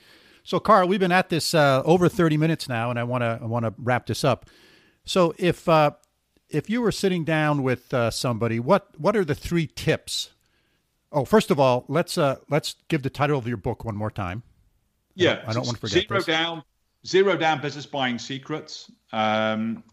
[0.44, 3.38] So, Carl, we've been at this uh, over 30 minutes now, and I want to
[3.42, 4.50] I want to wrap this up.
[5.04, 5.92] So, if uh,
[6.50, 10.30] if you were sitting down with uh, somebody, what what are the three tips?
[11.12, 14.10] Oh, first of all, let's uh, let's give the title of your book one more
[14.10, 14.44] time.
[15.16, 16.26] Yeah, I don't, I don't want to forget zero this.
[16.26, 16.64] down,
[17.06, 18.90] zero down business buying secrets.
[19.12, 19.84] Um,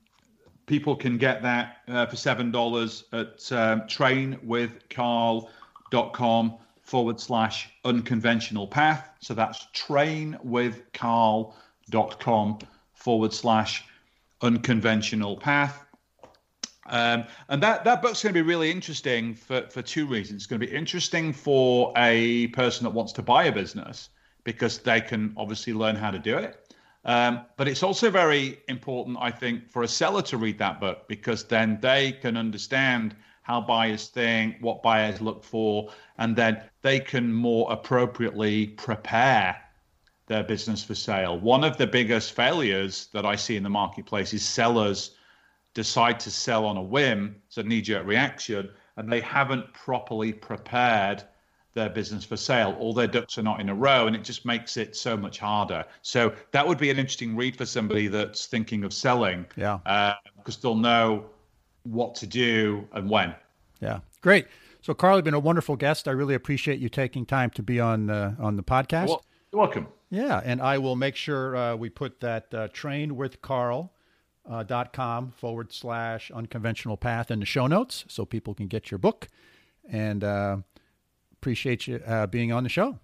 [0.67, 9.11] people can get that uh, for seven dollars at um, trainwithcarl.com forward slash unconventional path.
[9.21, 12.59] So that's trainwithcarl.com
[12.95, 13.85] forward slash
[14.43, 15.85] unconventional path.
[16.89, 20.43] Um, and that, that book's going to be really interesting for, for two reasons.
[20.43, 24.11] It's going to be interesting for a person that wants to buy a business
[24.45, 26.66] because they can obviously learn how to do it.
[27.07, 31.07] Um, but it's also very important, I think, for a seller to read that book
[31.07, 35.89] because then they can understand how buyers think, what buyers look for,
[36.19, 39.57] and then they can more appropriately prepare
[40.27, 41.39] their business for sale.
[41.39, 45.13] One of the biggest failures that I see in the marketplace is sellers
[45.75, 50.33] decide to sell on a whim, it's a knee jerk reaction, and they haven't properly
[50.33, 51.23] prepared
[51.77, 52.77] their business for sale.
[52.81, 55.39] All their ducks are not in a row, and it just makes it so much
[55.39, 55.85] harder.
[56.03, 59.47] So that would be an interesting read for somebody that's thinking of selling.
[59.57, 59.79] Yeah.
[60.37, 61.27] Because uh, they'll know
[61.85, 63.33] what to do and when.
[63.81, 64.01] Yeah.
[64.23, 64.47] Great.
[64.81, 66.09] So, Carl, you've been a wonderful guest.
[66.09, 69.09] I really appreciate you taking time to be on the on the podcast.
[69.09, 69.87] Well, you're welcome.
[70.11, 73.93] Yeah, and I will make sure uh, we put that uh, train with Carl
[74.49, 78.91] uh, dot com forward slash unconventional path in the show notes so people can get
[78.91, 79.29] your book
[79.91, 80.59] and uh,
[81.47, 82.99] appreciate you uh, being on the show.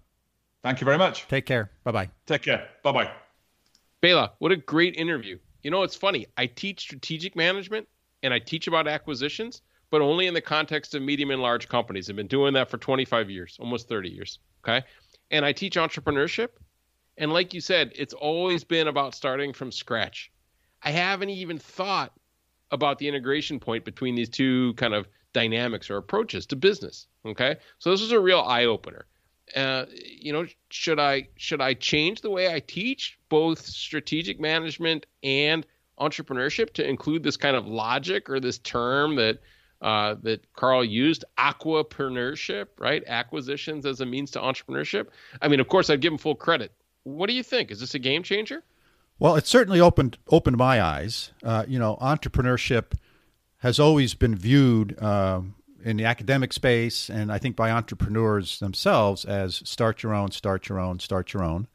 [0.63, 1.25] Thank you very much.
[1.29, 1.71] Take care.
[1.85, 2.09] Bye bye.
[2.25, 2.67] Take care.
[2.83, 3.11] Bye bye.
[4.01, 5.39] Bela, what a great interview.
[5.63, 6.27] You know, it's funny.
[6.35, 7.87] I teach strategic management
[8.21, 12.09] and I teach about acquisitions, but only in the context of medium and large companies.
[12.09, 14.39] I've been doing that for 25 years, almost 30 years.
[14.61, 14.85] Okay.
[15.31, 16.49] And I teach entrepreneurship.
[17.17, 20.33] And like you said, it's always been about starting from scratch.
[20.81, 22.11] I haven't even thought
[22.71, 27.07] about the integration point between these two kind of dynamics or approaches to business.
[27.25, 29.05] Okay, so this is a real eye opener.
[29.55, 35.05] Uh, you know, should I should I change the way I teach both strategic management
[35.21, 35.65] and
[35.99, 39.39] entrepreneurship to include this kind of logic or this term that
[39.81, 43.03] uh, that Carl used, acquipreneurship, right?
[43.05, 45.07] Acquisitions as a means to entrepreneurship.
[45.41, 46.71] I mean, of course, I'd give him full credit.
[47.03, 47.69] What do you think?
[47.69, 48.63] Is this a game changer?
[49.19, 51.31] Well, it certainly opened opened my eyes.
[51.43, 52.93] Uh, you know, entrepreneurship
[53.63, 55.39] has always been viewed uh,
[55.85, 60.67] in the academic space, and I think by entrepreneurs themselves as start your own, start
[60.67, 61.69] your own, start your own.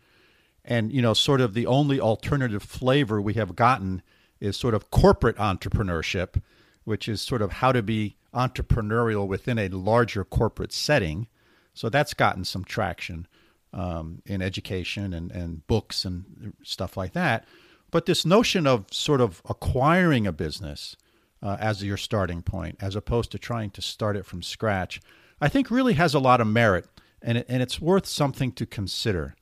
[0.67, 4.03] And you know, sort of the only alternative flavor we have gotten
[4.39, 6.43] is sort of corporate entrepreneurship,
[6.85, 11.27] which is sort of how to be entrepreneurial within a larger corporate setting.
[11.73, 13.27] So that's gotten some traction
[13.73, 17.47] um, in education and, and books and stuff like that.
[17.91, 20.95] But this notion of sort of acquiring a business
[21.43, 25.01] uh, as your starting point, as opposed to trying to start it from scratch,
[25.41, 26.87] I think really has a lot of merit,
[27.23, 29.35] and it, and it's worth something to consider.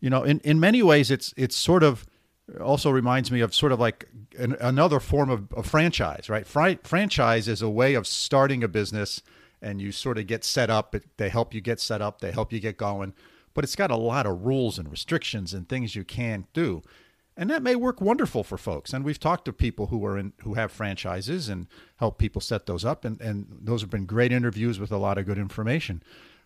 [0.00, 2.06] You know, in, in many ways, it's it's sort of
[2.60, 6.46] also reminds me of sort of like an, another form of, of franchise, right?
[6.46, 9.22] Franchise is a way of starting a business
[9.60, 10.94] and you sort of get set up.
[11.16, 13.14] They help you get set up, they help you get going,
[13.54, 16.82] but it's got a lot of rules and restrictions and things you can't do.
[17.36, 18.94] And that may work wonderful for folks.
[18.94, 21.66] And we've talked to people who are in who have franchises and
[21.96, 23.04] help people set those up.
[23.04, 26.02] And, and those have been great interviews with a lot of good information.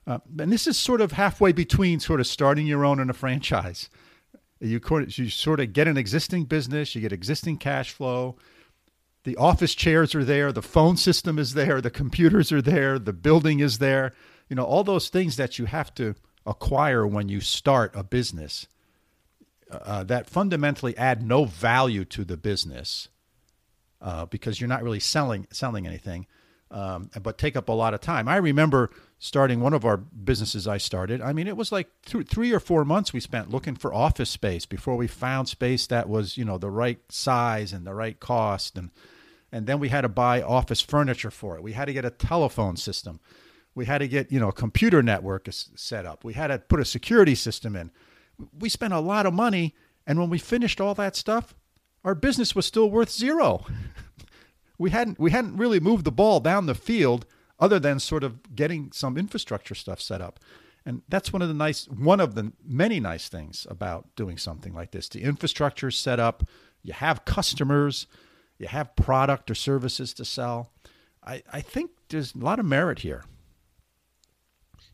[0.06, 3.14] Uh, and this is sort of halfway between sort of starting your own and a
[3.14, 3.88] franchise.
[4.58, 8.36] You, you sort of get an existing business, you get existing cash flow.
[9.24, 13.12] The office chairs are there, the phone system is there, the computers are there, the
[13.12, 14.14] building is there.
[14.48, 16.14] You know, all those things that you have to
[16.46, 18.66] acquire when you start a business
[19.70, 23.08] uh, that fundamentally add no value to the business
[24.00, 26.26] uh, because you're not really selling selling anything,
[26.70, 28.28] um, but take up a lot of time.
[28.28, 31.20] I remember starting one of our businesses I started.
[31.20, 34.30] I mean, it was like th- three or four months we spent looking for office
[34.30, 38.18] space before we found space that was you know the right size and the right
[38.18, 38.90] cost and
[39.52, 41.62] and then we had to buy office furniture for it.
[41.62, 43.20] We had to get a telephone system.
[43.74, 46.24] We had to get you know a computer network set up.
[46.24, 47.90] We had to put a security system in
[48.58, 49.74] we spent a lot of money,
[50.06, 51.54] and when we finished all that stuff,
[52.04, 53.64] our business was still worth zero.
[54.78, 57.26] we hadn't we hadn't really moved the ball down the field
[57.58, 60.40] other than sort of getting some infrastructure stuff set up.
[60.86, 64.72] And that's one of the nice one of the many nice things about doing something
[64.72, 65.08] like this.
[65.08, 66.44] The infrastructure set up,
[66.82, 68.06] you have customers,
[68.58, 70.72] you have product or services to sell.
[71.22, 73.24] I, I think there's a lot of merit here.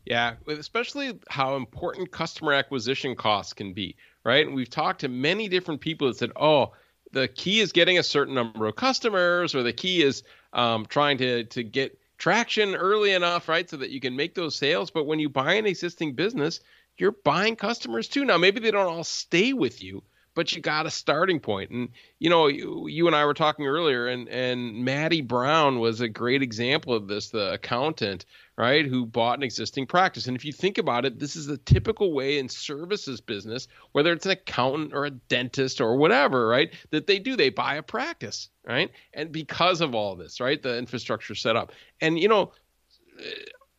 [0.09, 4.45] Yeah, especially how important customer acquisition costs can be, right?
[4.45, 6.71] And we've talked to many different people that said, oh,
[7.11, 11.17] the key is getting a certain number of customers, or the key is um, trying
[11.17, 14.91] to to get traction early enough, right, so that you can make those sales.
[14.91, 16.61] But when you buy an existing business,
[16.97, 18.23] you're buying customers too.
[18.23, 20.03] Now, maybe they don't all stay with you,
[20.35, 21.71] but you got a starting point.
[21.71, 21.89] And
[22.19, 26.07] you know, you, you and I were talking earlier, and and Maddie Brown was a
[26.07, 28.25] great example of this, the accountant,
[28.57, 30.27] right, who bought an existing practice.
[30.27, 34.11] And if you think about it, this is the typical way in services business, whether
[34.11, 37.35] it's an accountant or a dentist or whatever, right, that they do.
[37.35, 41.71] They buy a practice, right, and because of all this, right, the infrastructure set up,
[42.01, 42.51] and you know.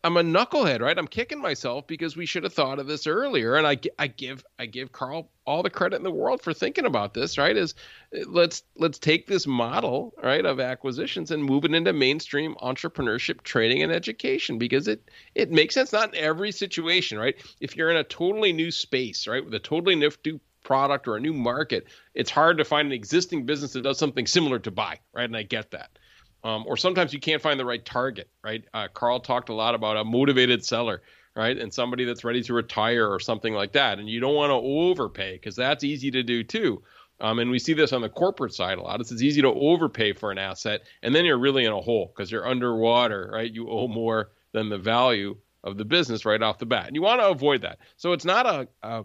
[0.08, 0.96] I'm a knucklehead, right?
[0.96, 3.56] I'm kicking myself because we should have thought of this earlier.
[3.56, 6.86] And I, I give I give Carl all the credit in the world for thinking
[6.86, 7.54] about this, right?
[7.54, 7.74] Is
[8.14, 13.42] eh, let's let's take this model, right, of acquisitions and move it into mainstream entrepreneurship
[13.42, 17.36] training and education because it it makes sense not in every situation, right?
[17.60, 20.10] If you're in a totally new space, right, with a totally new
[20.64, 24.26] product or a new market, it's hard to find an existing business that does something
[24.26, 25.24] similar to buy, right?
[25.24, 25.98] And I get that.
[26.44, 28.64] Um, or sometimes you can't find the right target, right?
[28.72, 31.02] Uh, Carl talked a lot about a motivated seller,
[31.34, 31.56] right?
[31.56, 33.98] And somebody that's ready to retire or something like that.
[33.98, 36.82] And you don't want to overpay because that's easy to do too.
[37.20, 39.00] Um, and we see this on the corporate side a lot.
[39.00, 42.12] It's, it's easy to overpay for an asset, and then you're really in a hole
[42.14, 43.52] because you're underwater, right?
[43.52, 46.86] You owe more than the value of the business right off the bat.
[46.86, 47.78] And you want to avoid that.
[47.96, 49.04] So it's not a, a,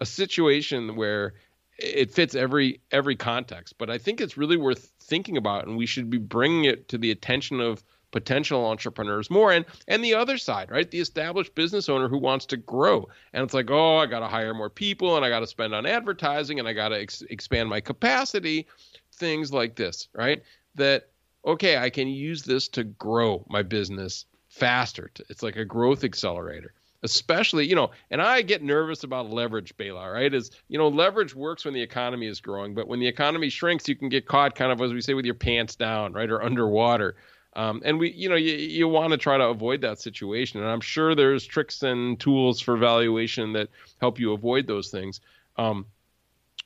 [0.00, 1.34] a situation where
[1.80, 3.76] it fits every every context.
[3.78, 6.98] But I think it's really worth thinking about, and we should be bringing it to
[6.98, 10.90] the attention of potential entrepreneurs more and and the other side right?
[10.90, 13.08] The established business owner who wants to grow.
[13.32, 15.74] And it's like oh i got to hire more people and i got to spend
[15.74, 18.66] on advertising and i got to ex- expand my capacity.
[19.14, 20.42] Things like this right?
[20.74, 21.08] That
[21.46, 25.10] okay i can use this to grow my business faster.
[25.28, 30.10] It's like a growth accelerator especially you know and i get nervous about leverage Bela
[30.10, 33.48] right is you know leverage works when the economy is growing but when the economy
[33.48, 36.30] shrinks you can get caught kind of as we say with your pants down right
[36.30, 37.16] or underwater.
[37.56, 40.68] Um, and we you know you, you want to try to avoid that situation and
[40.68, 43.70] i'm sure there's tricks and tools for valuation that
[44.00, 45.20] help you avoid those things.
[45.56, 45.86] Um,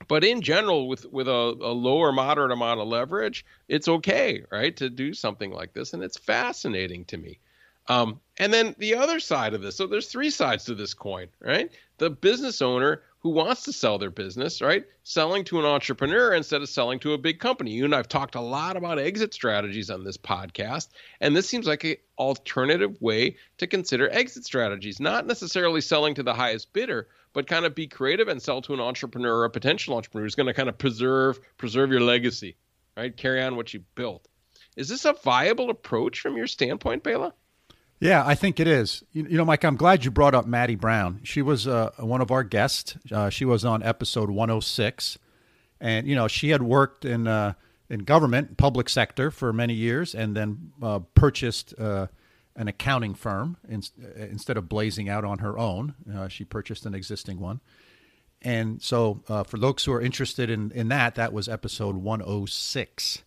[0.08, 4.76] but in general with with a, a lower moderate amount of leverage it's okay right
[4.76, 7.38] to do something like this and it's fascinating to me
[7.88, 11.28] um, and then the other side of this, so there's three sides to this coin,
[11.40, 11.70] right?
[11.98, 14.84] The business owner who wants to sell their business, right?
[15.02, 17.70] Selling to an entrepreneur instead of selling to a big company.
[17.70, 20.88] You and I've talked a lot about exit strategies on this podcast,
[21.20, 26.22] and this seems like an alternative way to consider exit strategies, not necessarily selling to
[26.22, 29.50] the highest bidder, but kind of be creative and sell to an entrepreneur or a
[29.50, 32.56] potential entrepreneur who's going to kind of preserve preserve your legacy,
[32.96, 33.16] right?
[33.16, 34.28] Carry on what you built.
[34.76, 37.32] Is this a viable approach from your standpoint, Bela?
[38.04, 39.02] Yeah, I think it is.
[39.12, 41.20] You, you, know, Mike, I'm glad you brought up Maddie Brown.
[41.22, 42.98] She was uh, one of our guests.
[43.10, 45.16] Uh, she was on episode 106,
[45.80, 47.54] and you know, she had worked in uh,
[47.88, 52.08] in government, public sector for many years, and then uh, purchased uh,
[52.56, 53.82] an accounting firm in,
[54.16, 55.94] instead of blazing out on her own.
[56.14, 57.62] Uh, she purchased an existing one,
[58.42, 63.22] and so uh, for those who are interested in, in that, that was episode 106.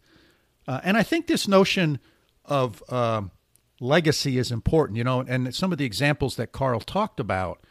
[0.68, 1.98] Uh, and I think this notion
[2.46, 3.32] of um,
[3.80, 7.62] legacy is important, you know, and some of the examples that Carl talked about,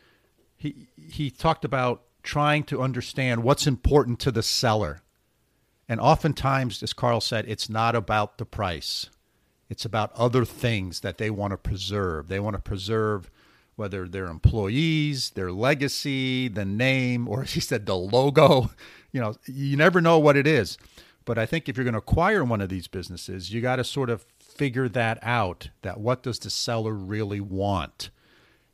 [0.56, 5.00] he, he talked about trying to understand what's important to the seller.
[5.88, 9.08] And oftentimes, as Carl said, it's not about the price.
[9.68, 12.28] It's about other things that they want to preserve.
[12.28, 13.30] They want to preserve
[13.76, 18.70] whether their employees, their legacy, the name, or as he said, the logo.
[19.12, 20.76] You know, you never know what it is.
[21.24, 23.84] But I think if you're going to acquire one of these businesses, you got to
[23.84, 24.26] sort of
[24.56, 25.70] figure that out.
[25.82, 28.10] That what does the seller really want?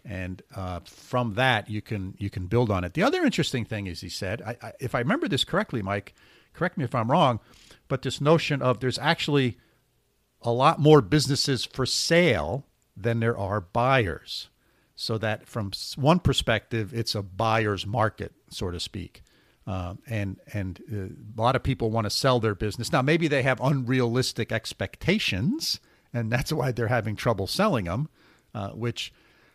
[0.05, 2.95] and uh, from that you can you can build on it.
[2.95, 6.15] The other interesting thing is he said, I, I, if I remember this correctly, Mike,
[6.53, 7.41] correct me if I'm wrong,
[7.89, 9.59] but this notion of there's actually
[10.43, 12.67] a lot more businesses for sale
[12.97, 14.49] than there are buyers.
[14.95, 19.22] So that from one perspective, it's a buyer's market, so to speak.
[19.67, 22.93] Uh, and and uh, a lot of people want to sell their business.
[22.93, 25.79] Now, maybe they have unrealistic expectations,
[26.13, 28.09] and that's why they're having trouble selling them.
[28.55, 29.13] Uh, which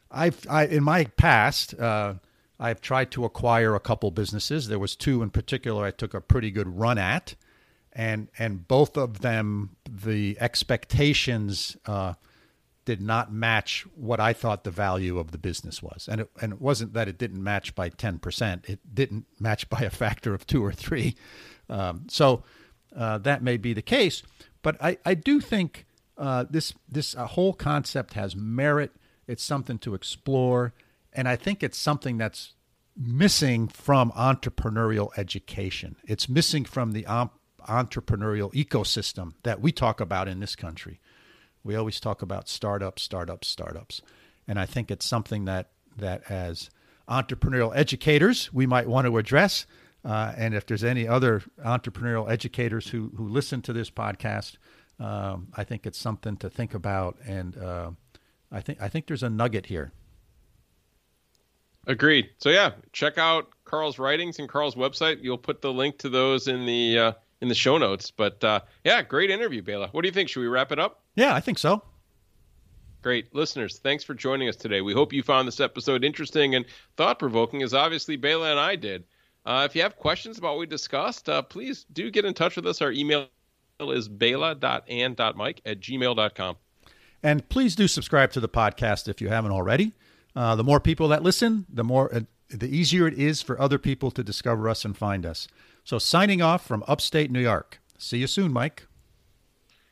[0.10, 2.16] I've I, in my past, uh,
[2.60, 4.68] I've tried to acquire a couple businesses.
[4.68, 7.36] There was two in particular I took a pretty good run at,
[7.92, 12.14] and and both of them the expectations uh,
[12.88, 16.54] did not match what I thought the value of the business was, and it and
[16.54, 20.34] it wasn't that it didn't match by ten percent; it didn't match by a factor
[20.34, 21.18] of two or three.
[21.70, 22.44] Um, so
[22.96, 24.24] uh, that may be the case,
[24.62, 25.86] but I I do think
[26.18, 28.92] uh, this this uh, whole concept has merit.
[29.28, 30.74] It's something to explore,
[31.12, 32.54] and I think it's something that's
[32.96, 35.98] missing from entrepreneurial education.
[36.06, 41.02] It's missing from the entrepreneurial ecosystem that we talk about in this country.
[41.68, 44.02] We always talk about startups, startups, startups.
[44.48, 46.70] And I think it's something that, that as
[47.10, 49.68] entrepreneurial educators, we might want to address.
[50.06, 54.56] Uh, and if there's any other entrepreneurial educators who, who listen to this podcast,
[55.00, 57.18] um, I think it's something to think about.
[57.26, 57.92] And uh,
[58.50, 59.92] I think I think there's a nugget here.
[61.86, 62.30] Agreed.
[62.38, 65.22] So yeah, check out Carl's writings and Carl's website.
[65.22, 67.12] You'll put the link to those in the uh,
[67.42, 68.12] in the show notes.
[68.12, 69.90] But uh, yeah, great interview, Bela.
[69.92, 70.30] What do you think?
[70.30, 71.02] Should we wrap it up?
[71.16, 71.84] Yeah, I think so.
[73.02, 73.34] Great.
[73.34, 74.82] Listeners, thanks for joining us today.
[74.82, 76.66] We hope you found this episode interesting and
[76.98, 79.04] thought provoking, as obviously Bela and I did.
[79.46, 82.58] Uh, if you have questions about what we discussed, uh, please do get in touch
[82.58, 82.82] with us.
[82.82, 83.28] Our email
[83.80, 86.58] is bela.and.mike at gmail.com.
[87.24, 89.94] And please do subscribe to the podcast if you haven't already.
[90.36, 93.78] Uh, the more people that listen, the more uh, the easier it is for other
[93.78, 95.48] people to discover us and find us.
[95.88, 97.80] So, signing off from upstate New York.
[97.98, 98.88] See you soon, Mike.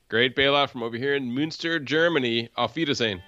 [0.09, 2.49] Great bailout from over here in Münster, Germany.
[2.57, 3.21] Auf Wiedersehen.